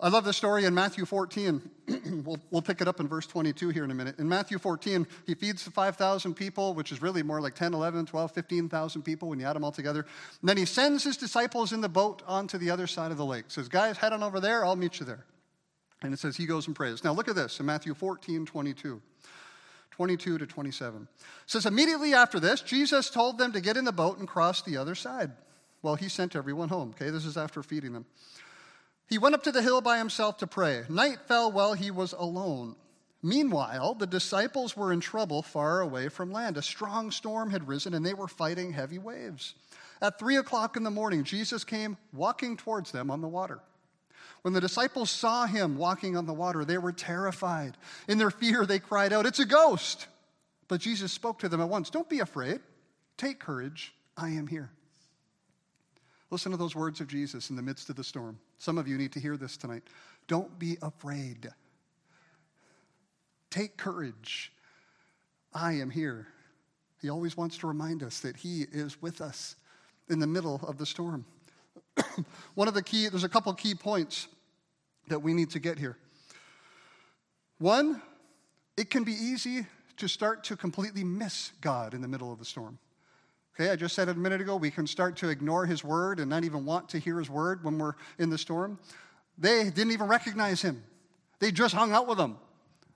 [0.00, 1.70] I love the story in Matthew 14.
[2.24, 4.18] we'll, we'll pick it up in verse 22 here in a minute.
[4.18, 8.06] In Matthew 14, he feeds the 5,000 people, which is really more like 10, 11,
[8.06, 10.00] 12, 15,000 people when you add them all together.
[10.40, 13.24] And then he sends his disciples in the boat onto the other side of the
[13.24, 13.44] lake.
[13.48, 14.64] Says, guys, head on over there.
[14.64, 15.24] I'll meet you there.
[16.02, 17.04] And it says he goes and prays.
[17.04, 19.00] Now look at this in Matthew 14, 22.
[19.94, 21.02] 22 to 27.
[21.02, 21.08] It
[21.46, 24.76] says, Immediately after this, Jesus told them to get in the boat and cross the
[24.76, 25.30] other side.
[25.82, 26.90] Well, he sent everyone home.
[26.90, 28.04] Okay, this is after feeding them.
[29.06, 30.82] He went up to the hill by himself to pray.
[30.88, 32.74] Night fell while he was alone.
[33.22, 36.56] Meanwhile, the disciples were in trouble far away from land.
[36.56, 39.54] A strong storm had risen and they were fighting heavy waves.
[40.02, 43.60] At three o'clock in the morning, Jesus came walking towards them on the water.
[44.44, 47.78] When the disciples saw him walking on the water, they were terrified.
[48.08, 50.06] In their fear, they cried out, It's a ghost!
[50.68, 52.60] But Jesus spoke to them at once Don't be afraid.
[53.16, 53.94] Take courage.
[54.18, 54.68] I am here.
[56.30, 58.38] Listen to those words of Jesus in the midst of the storm.
[58.58, 59.82] Some of you need to hear this tonight.
[60.28, 61.48] Don't be afraid.
[63.48, 64.52] Take courage.
[65.54, 66.26] I am here.
[67.00, 69.56] He always wants to remind us that He is with us
[70.10, 71.24] in the middle of the storm.
[72.54, 74.28] One of the key, there's a couple key points
[75.08, 75.96] that we need to get here.
[77.58, 78.02] One,
[78.76, 79.66] it can be easy
[79.98, 82.78] to start to completely miss God in the middle of the storm.
[83.54, 86.18] Okay, I just said it a minute ago, we can start to ignore his word
[86.18, 88.80] and not even want to hear his word when we're in the storm.
[89.38, 90.82] They didn't even recognize him,
[91.38, 92.36] they just hung out with him.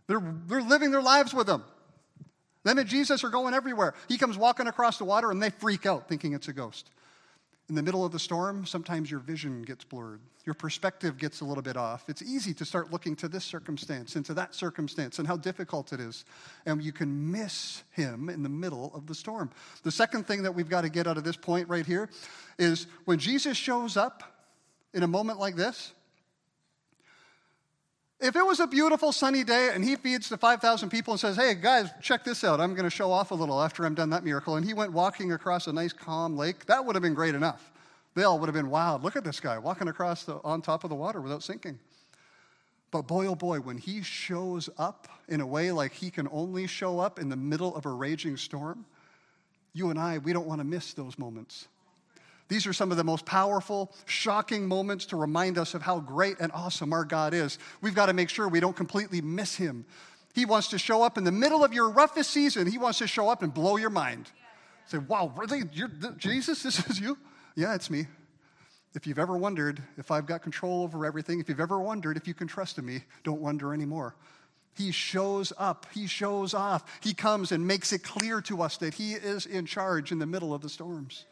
[0.09, 1.63] They're, they're living their lives with him.
[2.65, 3.95] Them and Jesus are going everywhere.
[4.09, 6.91] He comes walking across the water and they freak out thinking it's a ghost.
[7.69, 10.21] In the middle of the storm, sometimes your vision gets blurred.
[10.47, 12.09] Your perspective gets a little bit off.
[12.09, 15.93] It's easy to start looking to this circumstance and to that circumstance and how difficult
[15.93, 16.25] it is.
[16.65, 19.51] And you can miss him in the middle of the storm.
[19.83, 22.09] The second thing that we've got to get out of this point right here
[22.59, 24.23] is when Jesus shows up
[24.95, 25.93] in a moment like this,
[28.21, 31.37] if it was a beautiful sunny day and he feeds the 5,000 people and says,
[31.37, 32.61] Hey, guys, check this out.
[32.61, 34.57] I'm going to show off a little after I'm done that miracle.
[34.57, 37.71] And he went walking across a nice, calm lake, that would have been great enough.
[38.15, 39.05] They all would have been, wild.
[39.05, 41.79] look at this guy walking across the, on top of the water without sinking.
[42.91, 46.67] But boy, oh boy, when he shows up in a way like he can only
[46.67, 48.87] show up in the middle of a raging storm,
[49.75, 51.69] you and I, we don't want to miss those moments.
[52.49, 56.37] These are some of the most powerful, shocking moments to remind us of how great
[56.41, 57.59] and awesome our God is.
[57.83, 59.85] We've got to make sure we don't completely miss Him.
[60.35, 62.67] He wants to show up in the middle of your roughest season.
[62.67, 64.31] He wants to show up and blow your mind.
[64.87, 65.65] Say, wow, really?
[65.73, 67.19] You're, Jesus, this is you?
[67.55, 68.07] Yeah, it's me.
[68.95, 72.27] If you've ever wondered if I've got control over everything, if you've ever wondered if
[72.27, 74.17] you can trust in me, don't wonder anymore.
[74.75, 78.95] He shows up, he shows off, he comes and makes it clear to us that
[78.95, 81.27] he is in charge in the middle of the storms.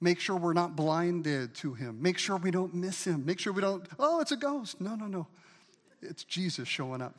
[0.00, 2.02] Make sure we're not blinded to him.
[2.02, 3.24] Make sure we don't miss him.
[3.24, 4.80] Make sure we don't, oh, it's a ghost.
[4.80, 5.26] No, no, no.
[6.02, 7.14] It's Jesus showing up.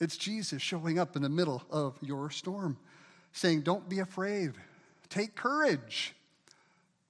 [0.00, 2.76] It's Jesus showing up in the middle of your storm,
[3.32, 4.52] saying, Don't be afraid.
[5.08, 6.14] Take courage.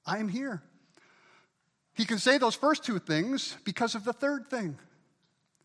[0.06, 0.62] I am here.
[1.94, 4.76] He can say those first two things because of the third thing.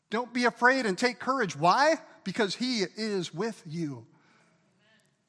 [0.10, 1.56] Don't be afraid and take courage.
[1.56, 1.96] Why?
[2.24, 4.06] Because He is with you.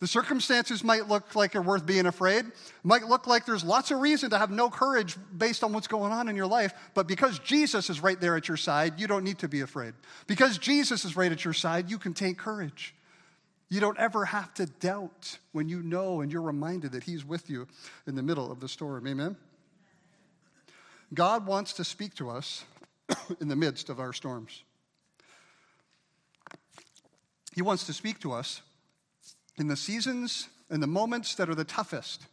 [0.00, 2.46] The circumstances might look like they're worth being afraid,
[2.82, 6.10] might look like there's lots of reason to have no courage based on what's going
[6.10, 9.24] on in your life, but because Jesus is right there at your side, you don't
[9.24, 9.92] need to be afraid.
[10.26, 12.94] Because Jesus is right at your side, you can take courage.
[13.68, 17.50] You don't ever have to doubt when you know and you're reminded that He's with
[17.50, 17.68] you
[18.06, 19.06] in the middle of the storm.
[19.06, 19.36] Amen?
[21.12, 22.64] God wants to speak to us
[23.40, 24.62] in the midst of our storms.
[27.54, 28.62] He wants to speak to us
[29.60, 32.26] in the seasons and the moments that are the toughest.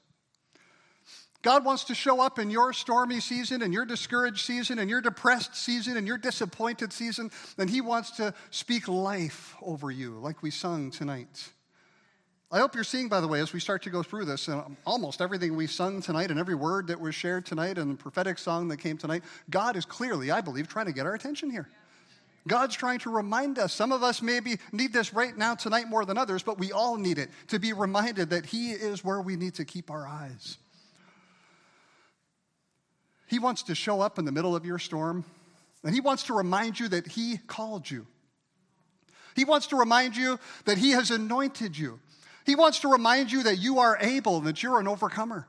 [1.43, 5.01] God wants to show up in your stormy season, and your discouraged season, and your
[5.01, 10.41] depressed season, and your disappointed season, and He wants to speak life over you, like
[10.41, 11.49] we sung tonight.
[12.51, 14.77] I hope you're seeing, by the way, as we start to go through this, and
[14.85, 18.39] almost everything we sung tonight and every word that was shared tonight and the prophetic
[18.39, 21.69] song that came tonight, God is clearly, I believe, trying to get our attention here.
[22.47, 23.73] God's trying to remind us.
[23.73, 26.97] Some of us maybe need this right now, tonight, more than others, but we all
[26.97, 30.57] need it to be reminded that He is where we need to keep our eyes.
[33.27, 35.25] He wants to show up in the middle of your storm,
[35.83, 38.07] and He wants to remind you that He called you.
[39.35, 41.99] He wants to remind you that He has anointed you.
[42.45, 45.47] He wants to remind you that you are able, that you're an overcomer.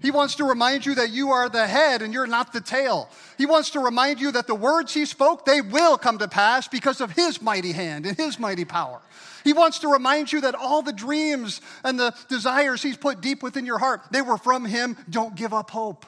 [0.00, 3.10] He wants to remind you that you are the head and you're not the tail.
[3.36, 6.68] He wants to remind you that the words he spoke, they will come to pass
[6.68, 9.00] because of his mighty hand and his mighty power.
[9.42, 13.42] He wants to remind you that all the dreams and the desires he's put deep
[13.42, 14.96] within your heart, they were from him.
[15.10, 16.06] Don't give up hope.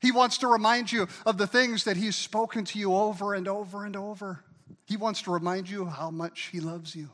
[0.00, 3.46] He wants to remind you of the things that he's spoken to you over and
[3.46, 4.42] over and over.
[4.86, 7.10] He wants to remind you how much he loves you.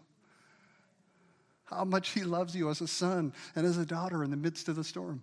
[1.65, 4.69] How much he loves you as a son and as a daughter in the midst
[4.69, 5.23] of the storm.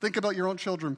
[0.00, 0.96] Think about your own children.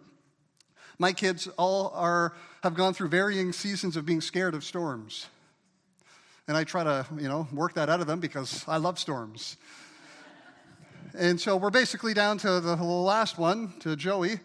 [0.99, 5.27] My kids all are, have gone through varying seasons of being scared of storms.
[6.47, 9.57] And I try to, you know, work that out of them because I love storms.
[11.19, 14.38] and so we're basically down to the last one, to Joey,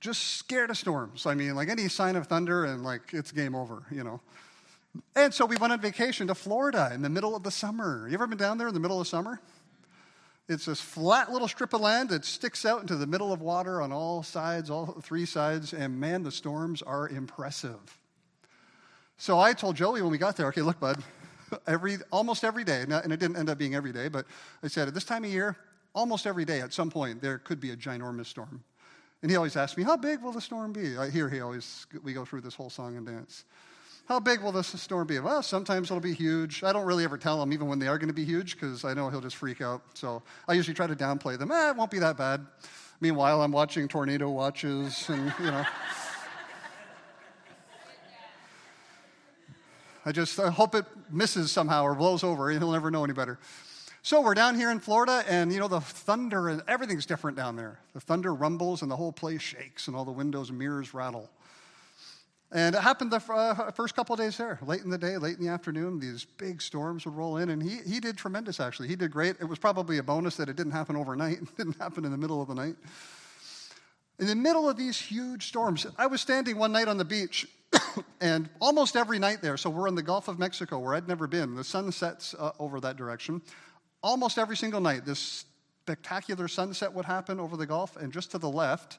[0.00, 1.26] just scared of storms.
[1.26, 4.20] I mean, like any sign of thunder and like it's game over, you know.
[5.14, 8.08] And so we went on vacation to Florida in the middle of the summer.
[8.08, 9.40] You ever been down there in the middle of summer?
[10.48, 13.82] It's this flat little strip of land that sticks out into the middle of water
[13.82, 17.98] on all sides, all three sides, and man, the storms are impressive.
[19.18, 21.02] So I told Joey when we got there, okay, look, bud,
[21.66, 24.24] every almost every day, and it didn't end up being every day, but
[24.62, 25.56] I said at this time of year,
[25.94, 28.64] almost every day at some point there could be a ginormous storm.
[29.20, 30.96] And he always asked me, how big will the storm be?
[30.96, 33.44] I hear he always we go through this whole song and dance.
[34.08, 35.18] How big will this storm be?
[35.18, 36.64] Well, sometimes it'll be huge.
[36.64, 38.82] I don't really ever tell him, even when they are going to be huge, because
[38.82, 39.82] I know he'll just freak out.
[39.92, 41.50] So I usually try to downplay them.
[41.52, 42.46] Eh, it won't be that bad.
[43.02, 45.62] Meanwhile, I'm watching tornado watches and, you know.
[50.06, 53.12] I just I hope it misses somehow or blows over, and he'll never know any
[53.12, 53.38] better.
[54.00, 57.56] So we're down here in Florida, and you know, the thunder and everything's different down
[57.56, 57.78] there.
[57.92, 61.28] The thunder rumbles, and the whole place shakes, and all the windows and mirrors rattle.
[62.50, 64.58] And it happened the uh, first couple of days there.
[64.62, 67.62] Late in the day, late in the afternoon, these big storms would roll in, and
[67.62, 68.88] he, he did tremendous, actually.
[68.88, 69.36] He did great.
[69.38, 72.16] It was probably a bonus that it didn't happen overnight, it didn't happen in the
[72.16, 72.76] middle of the night.
[74.18, 77.46] In the middle of these huge storms, I was standing one night on the beach,
[78.20, 81.26] and almost every night there, so we're in the Gulf of Mexico where I'd never
[81.26, 83.42] been, the sun sets uh, over that direction.
[84.02, 85.44] Almost every single night, this
[85.82, 88.98] spectacular sunset would happen over the Gulf, and just to the left,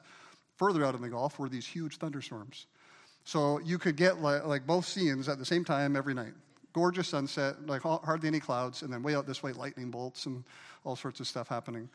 [0.56, 2.66] further out in the Gulf, were these huge thunderstorms.
[3.30, 6.32] So you could get like, like both scenes at the same time every night.
[6.72, 10.42] Gorgeous sunset, like hardly any clouds, and then way out this way, lightning bolts and
[10.82, 11.88] all sorts of stuff happening.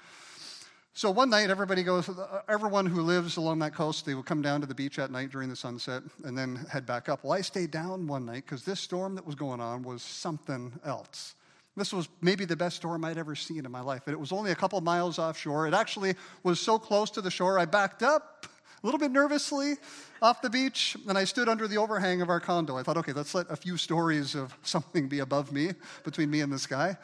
[0.93, 4.41] So one night, everybody goes, uh, everyone who lives along that coast, they will come
[4.41, 7.26] down to the beach at night during the sunset and then head back up.
[7.26, 10.71] Well, I stayed down one night because this storm that was going on was something
[10.86, 11.36] else.
[11.76, 14.04] This was maybe the best storm I'd ever seen in my life.
[14.06, 15.67] And it was only a couple miles offshore.
[15.67, 18.48] It actually was so close to the shore, I backed up
[18.86, 19.76] little bit nervously
[20.21, 22.78] off the beach, and I stood under the overhang of our condo.
[22.78, 25.71] I thought, okay, let's let a few stories of something be above me,
[26.04, 26.98] between me and the sky.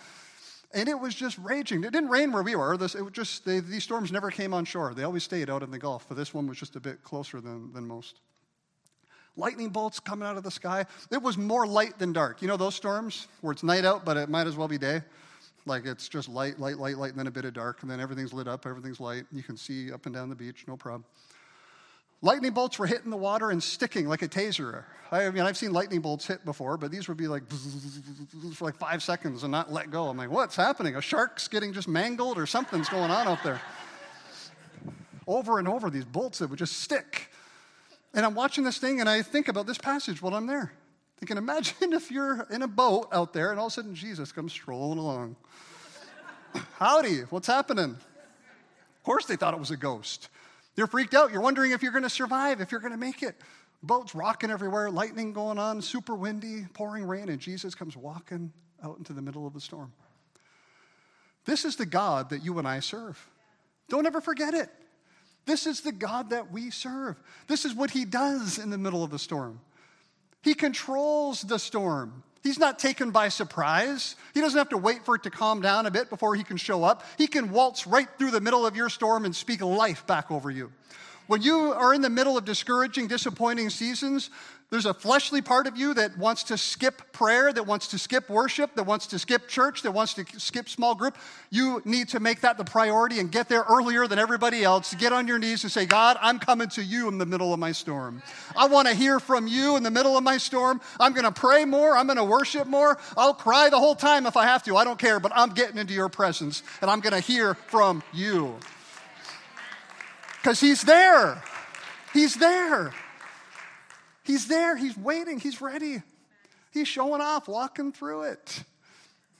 [0.74, 1.84] And it was just raging.
[1.84, 2.74] It didn't rain where we were.
[2.76, 4.94] It was just, they, these storms never came on shore.
[4.94, 7.41] They always stayed out in the Gulf, but this one was just a bit closer
[7.41, 8.22] than, than most.
[9.36, 10.86] Lightning bolts coming out of the sky.
[11.12, 12.41] It was more light than dark.
[12.41, 15.02] You know those storms where it's night out, but it might as well be day?
[15.65, 18.00] Like it's just light, light, light, light, and then a bit of dark, and then
[18.00, 19.26] everything's lit up, everything's light.
[19.32, 21.06] You can see up and down the beach, no problem.
[22.21, 24.84] Lightning bolts were hitting the water and sticking like a taser.
[25.12, 27.43] I mean, I've seen lightning bolts hit before, but these would be like
[28.53, 30.07] for like five seconds and not let go.
[30.07, 30.95] I'm like, what's happening?
[30.95, 33.60] A shark's getting just mangled or something's going on out there.
[35.27, 37.29] Over and over, these bolts that would just stick.
[38.13, 40.71] And I'm watching this thing and I think about this passage while I'm there.
[41.19, 44.31] Thinking, imagine if you're in a boat out there and all of a sudden Jesus
[44.31, 45.36] comes strolling along.
[46.77, 47.91] Howdy, what's happening?
[47.91, 50.29] Of course, they thought it was a ghost.
[50.75, 51.31] You're freaked out.
[51.31, 53.36] You're wondering if you're going to survive, if you're going to make it.
[53.84, 58.53] Boats rocking everywhere, lightning going on, super windy, pouring rain, and Jesus comes walking
[58.84, 59.91] out into the middle of the storm.
[61.45, 63.27] This is the God that you and I serve.
[63.89, 64.69] Don't ever forget it.
[65.45, 67.21] This is the God that we serve.
[67.47, 69.60] This is what He does in the middle of the storm.
[70.43, 72.23] He controls the storm.
[72.43, 74.15] He's not taken by surprise.
[74.34, 76.58] He doesn't have to wait for it to calm down a bit before he can
[76.58, 77.06] show up.
[77.17, 80.49] He can waltz right through the middle of your storm and speak life back over
[80.49, 80.71] you.
[81.27, 84.32] When you are in the middle of discouraging, disappointing seasons,
[84.71, 88.29] there's a fleshly part of you that wants to skip prayer, that wants to skip
[88.29, 91.17] worship, that wants to skip church, that wants to skip small group.
[91.49, 94.93] You need to make that the priority and get there earlier than everybody else.
[94.95, 97.59] Get on your knees and say, God, I'm coming to you in the middle of
[97.59, 98.24] my storm.
[98.55, 100.80] I want to hear from you in the middle of my storm.
[101.01, 101.97] I'm going to pray more.
[101.97, 102.97] I'm going to worship more.
[103.17, 104.78] I'll cry the whole time if I have to.
[104.78, 108.03] I don't care, but I'm getting into your presence and I'm going to hear from
[108.13, 108.55] you.
[110.41, 111.43] Because He's there.
[112.13, 112.93] He's there.
[114.24, 116.03] He's there, he's waiting, he's ready.
[116.72, 118.63] He's showing off, walking through it,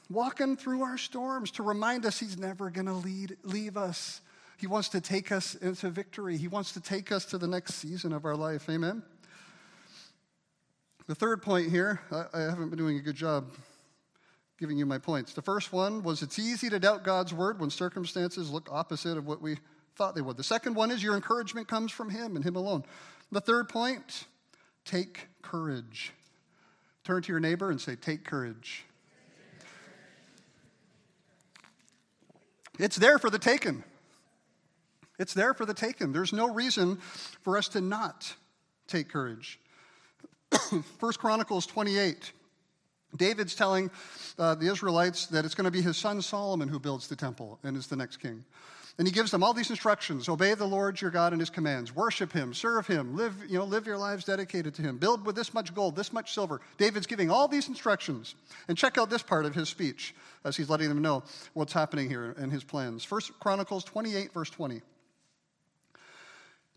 [0.10, 4.22] walking through our storms to remind us he's never going to leave us.
[4.58, 6.38] He wants to take us into victory.
[6.38, 8.70] He wants to take us to the next season of our life.
[8.70, 9.02] Amen?
[11.08, 13.50] The third point here, I, haven't been doing a good job
[14.60, 15.34] giving you my points.
[15.34, 19.26] The first one was it's easy to doubt God's word when circumstances look opposite of
[19.26, 19.58] what we
[19.96, 20.38] thought they would.
[20.38, 22.84] The second one is your encouragement comes from Him and Him alone.
[23.32, 24.26] The third point,
[24.92, 26.14] take courage.
[27.04, 28.86] Turn to your neighbor and say, Take courage.
[32.80, 33.84] It's there for the taken.
[35.20, 36.14] It's there for the taken.
[36.14, 36.98] There's no reason
[37.44, 38.34] for us to not
[38.88, 39.60] take courage.
[41.00, 42.32] First Chronicles 28.
[43.16, 43.92] David's telling
[44.40, 47.60] uh, the Israelites that it's going to be his son Solomon who builds the temple
[47.64, 48.44] and is the next king.
[48.98, 51.96] And he gives them all these instructions obey the Lord your God and his commands,
[51.96, 55.36] worship him, serve him, live, you know, live your lives dedicated to him, build with
[55.36, 56.60] this much gold, this much silver.
[56.78, 58.36] David's giving all these instructions.
[58.68, 60.14] And check out this part of his speech
[60.44, 61.24] as he's letting them know
[61.54, 63.04] what's happening here in his plans.
[63.04, 64.82] First Chronicles 28, verse 20.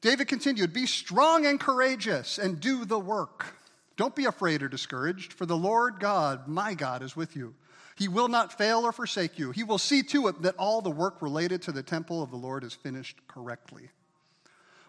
[0.00, 3.56] David continued, Be strong and courageous and do the work.
[3.96, 7.54] Don't be afraid or discouraged, for the Lord God, my God, is with you.
[7.96, 9.52] He will not fail or forsake you.
[9.52, 12.36] He will see to it that all the work related to the temple of the
[12.36, 13.88] Lord is finished correctly.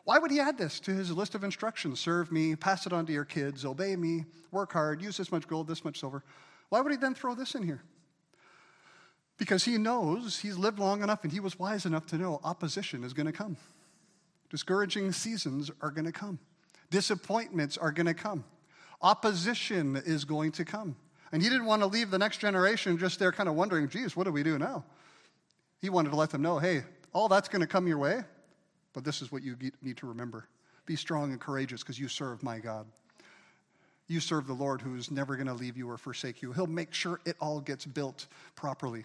[0.05, 1.99] Why would he add this to his list of instructions?
[1.99, 5.47] Serve me, pass it on to your kids, obey me, work hard, use this much
[5.47, 6.23] gold, this much silver.
[6.69, 7.83] Why would he then throw this in here?
[9.37, 13.03] Because he knows he's lived long enough and he was wise enough to know opposition
[13.03, 13.57] is going to come.
[14.49, 16.39] Discouraging seasons are going to come.
[16.89, 18.45] Disappointments are going to come.
[19.01, 20.95] Opposition is going to come.
[21.35, 24.15] And he didn't want to leave the next generation just there kind of wondering, geez,
[24.15, 24.85] what do we do now?
[25.81, 28.21] He wanted to let them know, hey, all that's going to come your way,
[28.93, 30.47] but this is what you need to remember.
[30.85, 32.85] Be strong and courageous because you serve my God.
[34.07, 36.53] You serve the Lord who's never going to leave you or forsake you.
[36.53, 39.03] He'll make sure it all gets built properly.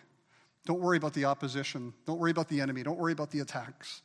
[0.67, 1.93] Don't worry about the opposition.
[2.07, 2.85] Don't worry about the enemy.
[2.85, 4.03] Don't worry about the attacks.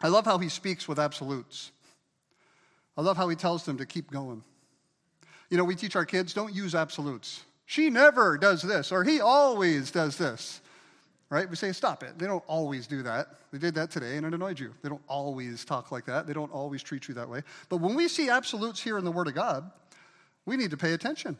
[0.00, 1.70] I love how he speaks with absolutes.
[2.96, 4.42] I love how he tells them to keep going.
[5.54, 7.44] You know, we teach our kids don't use absolutes.
[7.64, 10.60] She never does this, or he always does this.
[11.30, 11.48] Right?
[11.48, 12.18] We say, stop it.
[12.18, 13.28] They don't always do that.
[13.52, 14.74] They did that today and it annoyed you.
[14.82, 16.26] They don't always talk like that.
[16.26, 17.42] They don't always treat you that way.
[17.68, 19.70] But when we see absolutes here in the Word of God,
[20.44, 21.38] we need to pay attention.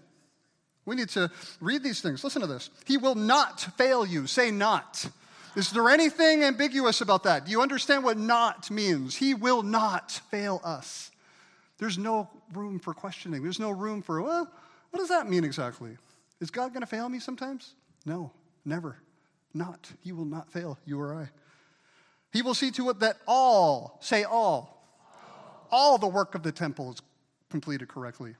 [0.86, 1.28] We need to
[1.60, 2.22] read these things.
[2.22, 2.70] Listen to this.
[2.84, 4.28] He will not fail you.
[4.28, 5.08] Say not.
[5.56, 7.46] Is there anything ambiguous about that?
[7.46, 9.16] Do you understand what not means?
[9.16, 11.10] He will not fail us.
[11.78, 13.42] There's no room for questioning.
[13.42, 14.50] There's no room for, well,
[14.90, 15.96] what does that mean exactly?
[16.40, 17.74] Is God going to fail me sometimes?
[18.06, 18.32] No,
[18.64, 18.98] never.
[19.52, 19.90] Not.
[20.02, 21.30] He will not fail you or I.
[22.32, 26.52] He will see to it that all, say all, all, all the work of the
[26.52, 27.00] temple is
[27.50, 28.34] completed correctly.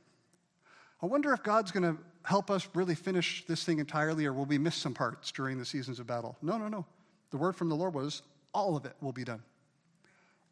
[1.03, 4.47] I wonder if God's going to help us really finish this thing entirely, or will
[4.47, 6.37] we miss some parts during the seasons of battle?
[6.43, 6.87] No, no, no.
[7.31, 8.23] The word from the Lord was
[8.53, 9.43] all of it will be done.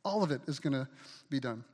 [0.05, 0.89] All of it is going to
[1.31, 1.65] be done.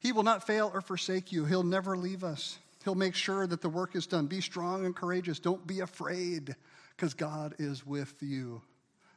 [0.00, 1.44] He will not fail or forsake you.
[1.44, 2.58] He'll never leave us.
[2.84, 4.26] He'll make sure that the work is done.
[4.26, 5.38] Be strong and courageous.
[5.38, 6.56] Don't be afraid
[6.96, 8.62] because God is with you.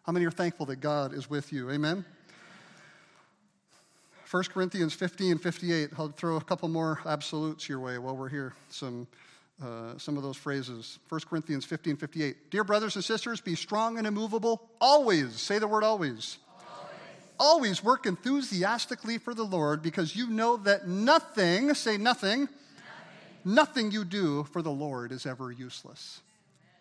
[0.03, 1.71] How many are thankful that God is with you?
[1.71, 2.03] Amen?
[4.29, 5.91] 1 Corinthians 15 58.
[5.97, 8.53] I'll throw a couple more absolutes your way while we're here.
[8.69, 9.07] Some,
[9.63, 10.99] uh, some of those phrases.
[11.07, 12.49] 1 Corinthians 15 58.
[12.49, 15.39] Dear brothers and sisters, be strong and immovable always.
[15.39, 16.39] Say the word always.
[17.45, 22.49] Always work enthusiastically for the Lord because you know that nothing, say nothing, nothing,
[23.43, 26.21] nothing you do for the Lord is ever useless.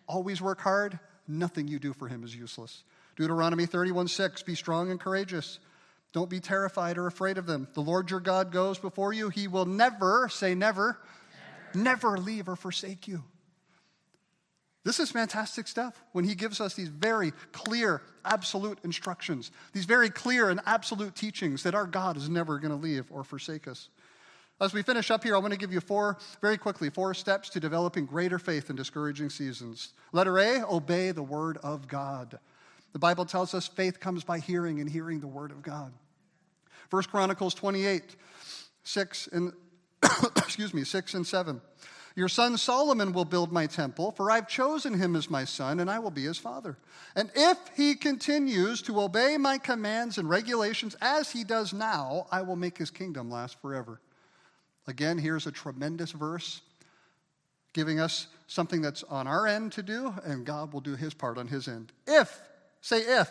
[0.07, 2.85] Always work hard, nothing you do for him is useless.
[3.17, 5.59] Deuteronomy 31 6, be strong and courageous.
[6.13, 7.67] Don't be terrified or afraid of them.
[7.75, 9.31] The Lord your God goes before you.
[9.31, 10.97] He will never, say never,
[11.75, 13.25] never, never leave or forsake you.
[14.85, 20.11] This is fantastic stuff when he gives us these very clear, absolute instructions, these very
[20.11, 23.91] clear and absolute teachings that our God is never going to leave or forsake us.
[24.61, 27.49] As we finish up here, I want to give you four, very quickly, four steps
[27.51, 29.93] to developing greater faith in discouraging seasons.
[30.13, 32.39] Letter A, obey the word of God.
[32.93, 35.93] The Bible tells us faith comes by hearing and hearing the word of God.
[36.91, 38.17] First Chronicles 28,
[38.85, 39.53] 6 and
[40.37, 41.61] excuse me, 6 and 7.
[42.15, 45.91] Your son Solomon will build my temple, for I've chosen him as my son, and
[45.91, 46.77] I will be his father.
[47.17, 52.43] And if he continues to obey my commands and regulations as he does now, I
[52.43, 54.01] will make his kingdom last forever.
[54.87, 56.61] Again, here's a tremendous verse
[57.73, 61.39] giving us something that's on our end to do, and God will do his part
[61.39, 61.93] on his end.
[62.07, 62.41] If,
[62.83, 63.21] say if.
[63.21, 63.31] if.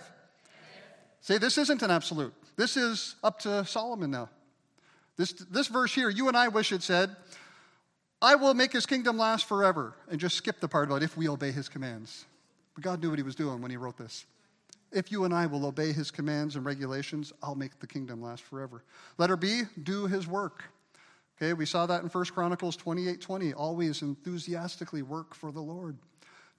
[1.21, 2.33] Say this isn't an absolute.
[2.55, 4.29] This is up to Solomon now.
[5.17, 7.15] This, this verse here, you and I wish it said,
[8.21, 11.27] I will make his kingdom last forever, and just skip the part about if we
[11.27, 12.25] obey his commands.
[12.75, 14.25] But God knew what he was doing when he wrote this.
[14.91, 18.43] If you and I will obey his commands and regulations, I'll make the kingdom last
[18.43, 18.83] forever.
[19.17, 20.65] Letter B, do his work.
[21.37, 23.53] Okay, we saw that in 1 Chronicles 28 20.
[23.53, 25.97] Always enthusiastically work for the Lord.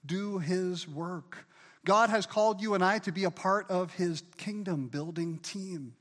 [0.05, 1.45] Do his work.
[1.85, 5.93] God has called you and I to be a part of his kingdom building team.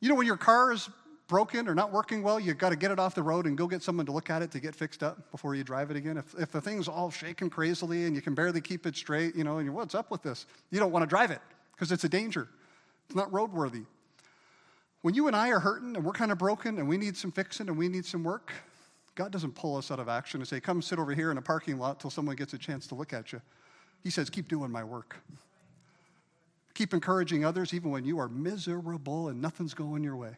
[0.00, 0.88] You know, when your car is
[1.30, 3.68] broken or not working well, you've got to get it off the road and go
[3.68, 6.18] get someone to look at it to get fixed up before you drive it again.
[6.18, 9.44] If, if the thing's all shaking crazily and you can barely keep it straight, you
[9.44, 10.44] know, and what's up with this?
[10.70, 11.40] You don't want to drive it
[11.72, 12.48] because it's a danger.
[13.06, 13.86] It's not roadworthy.
[15.02, 17.30] When you and I are hurting and we're kind of broken and we need some
[17.30, 18.52] fixing and we need some work,
[19.14, 21.42] God doesn't pull us out of action and say, come sit over here in a
[21.42, 23.40] parking lot till someone gets a chance to look at you.
[24.02, 25.16] He says, keep doing my work.
[26.74, 30.36] Keep encouraging others even when you are miserable and nothing's going your way.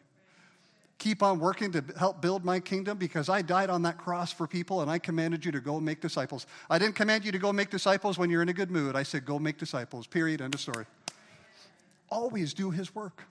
[1.03, 4.47] Keep on working to help build my kingdom because I died on that cross for
[4.47, 6.47] people and I commanded you to go make disciples.
[6.69, 8.95] I didn't command you to go make disciples when you're in a good mood.
[8.95, 10.85] I said, go make disciples, period, end of story.
[12.07, 13.23] Always do his work.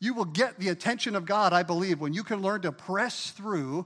[0.00, 3.32] You will get the attention of God, I believe, when you can learn to press
[3.32, 3.84] through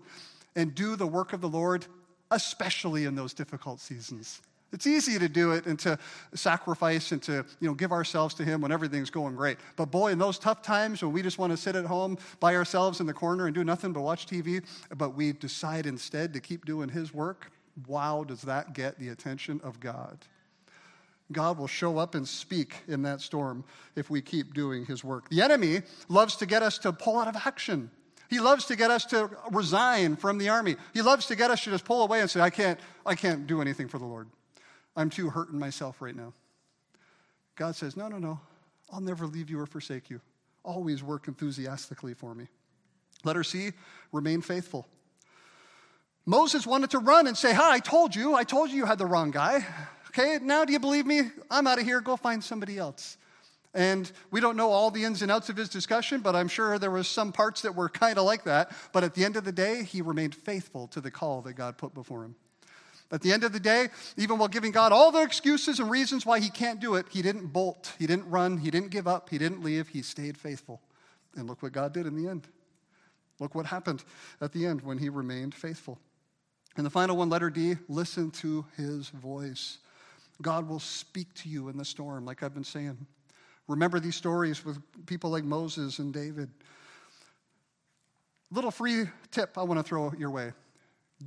[0.55, 1.87] and do the work of the Lord,
[2.31, 4.41] especially in those difficult seasons.
[4.73, 5.99] It's easy to do it and to
[6.35, 9.59] sacrifice and to you know, give ourselves to Him when everything's going great.
[9.77, 12.55] But boy, in those tough times when we just want to sit at home by
[12.55, 14.63] ourselves in the corner and do nothing but watch TV,
[14.97, 17.51] but we decide instead to keep doing His work,
[17.87, 20.19] wow, does that get the attention of God?
[21.33, 23.65] God will show up and speak in that storm
[23.97, 25.29] if we keep doing His work.
[25.31, 27.91] The enemy loves to get us to pull out of action.
[28.29, 30.77] He loves to get us to resign from the army.
[30.93, 33.47] He loves to get us to just pull away and say, I can't, I can't
[33.47, 34.29] do anything for the Lord.
[34.99, 36.33] I'm too hurting myself right now.
[37.55, 38.41] God says, No, no, no.
[38.91, 40.21] I'll never leave you or forsake you.
[40.65, 42.49] Always work enthusiastically for me.
[43.25, 43.71] Letter C,
[44.13, 44.89] remain faithful.
[46.27, 48.99] Moses wanted to run and say, Hi, I told you, I told you you had
[48.99, 49.65] the wrong guy.
[50.09, 51.23] Okay, now do you believe me?
[51.49, 53.19] I'm out of here, go find somebody else.
[53.75, 56.77] And we don't know all the ins and outs of his discussion, but I'm sure
[56.77, 58.73] there was some parts that were kind of like that.
[58.93, 61.77] But at the end of the day, he remained faithful to the call that God
[61.79, 62.35] put before him.
[63.11, 63.89] At the end of the day,
[64.19, 67.23] even while giving God all the excuses and reasons why he can't do it, he
[67.23, 70.83] didn't bolt, he didn't run, he didn't give up, he didn't leave, he stayed faithful.
[71.37, 72.47] And look what God did in the end.
[73.41, 74.05] Look what happened
[74.41, 75.99] at the end when he remained faithful.
[76.77, 79.79] And the final one, letter D, listen to his voice.
[80.43, 83.07] God will speak to you in the storm, like I've been saying.
[83.69, 86.51] Remember these stories with people like Moses and David.
[88.51, 90.53] Little free tip I want to throw your way.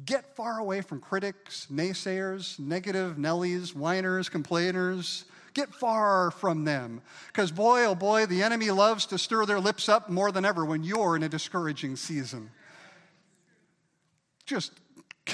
[0.05, 5.25] Get far away from critics, naysayers, negative Nellies, whiners, complainers.
[5.53, 7.01] Get far from them.
[7.27, 10.63] Because, boy, oh boy, the enemy loves to stir their lips up more than ever
[10.63, 12.51] when you're in a discouraging season.
[14.45, 14.71] Just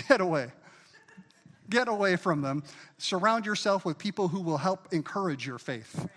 [0.10, 0.52] get away.
[1.70, 2.64] Get away from them.
[2.98, 6.08] Surround yourself with people who will help encourage your faith.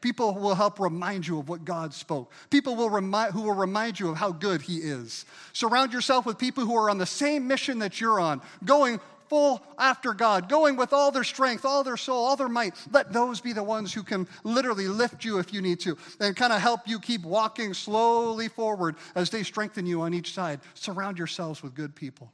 [0.00, 2.32] People will help remind you of what God spoke.
[2.48, 5.26] People will remind, who will remind you of how good He is.
[5.52, 9.62] Surround yourself with people who are on the same mission that you're on, going full
[9.78, 12.74] after God, going with all their strength, all their soul, all their might.
[12.92, 16.34] Let those be the ones who can literally lift you if you need to and
[16.34, 20.60] kind of help you keep walking slowly forward as they strengthen you on each side.
[20.74, 22.32] Surround yourselves with good people.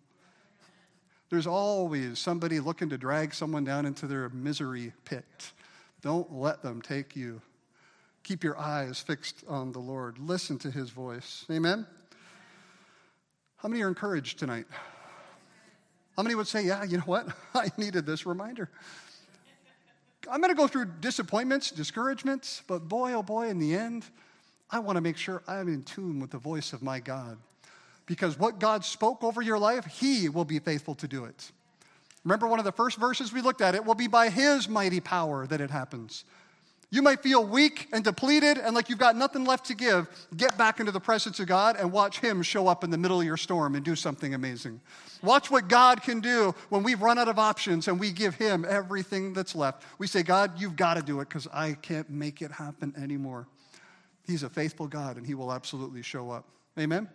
[1.28, 5.52] There's always somebody looking to drag someone down into their misery pit.
[6.00, 7.42] Don't let them take you
[8.26, 10.18] Keep your eyes fixed on the Lord.
[10.18, 11.44] Listen to his voice.
[11.48, 11.86] Amen?
[13.58, 14.66] How many are encouraged tonight?
[16.16, 17.28] How many would say, Yeah, you know what?
[17.54, 18.68] I needed this reminder.
[20.28, 24.04] I'm going to go through disappointments, discouragements, but boy, oh boy, in the end,
[24.72, 27.38] I want to make sure I'm in tune with the voice of my God.
[28.06, 31.52] Because what God spoke over your life, He will be faithful to do it.
[32.24, 33.76] Remember one of the first verses we looked at?
[33.76, 36.24] It will be by His mighty power that it happens.
[36.90, 40.08] You might feel weak and depleted and like you've got nothing left to give.
[40.36, 43.20] Get back into the presence of God and watch Him show up in the middle
[43.20, 44.80] of your storm and do something amazing.
[45.22, 48.64] Watch what God can do when we've run out of options and we give Him
[48.68, 49.82] everything that's left.
[49.98, 53.48] We say, God, you've got to do it because I can't make it happen anymore.
[54.24, 56.44] He's a faithful God and He will absolutely show up.
[56.78, 57.08] Amen?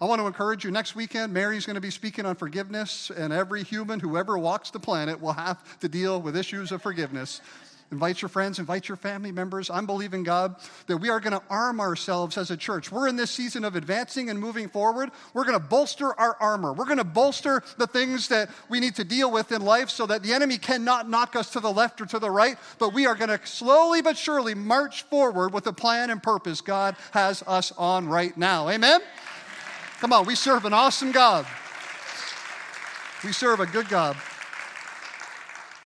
[0.00, 3.32] I want to encourage you next weekend, Mary's going to be speaking on forgiveness, and
[3.32, 7.40] every human who ever walks the planet will have to deal with issues of forgiveness.
[7.94, 9.70] Invite your friends, invite your family members.
[9.70, 10.56] I'm believing God
[10.88, 12.90] that we are going to arm ourselves as a church.
[12.90, 15.12] We're in this season of advancing and moving forward.
[15.32, 16.72] We're going to bolster our armor.
[16.72, 20.06] We're going to bolster the things that we need to deal with in life so
[20.06, 23.06] that the enemy cannot knock us to the left or to the right, but we
[23.06, 27.44] are going to slowly but surely march forward with the plan and purpose God has
[27.46, 28.68] us on right now.
[28.70, 29.02] Amen?
[30.00, 31.46] Come on, we serve an awesome God.
[33.22, 34.16] We serve a good God.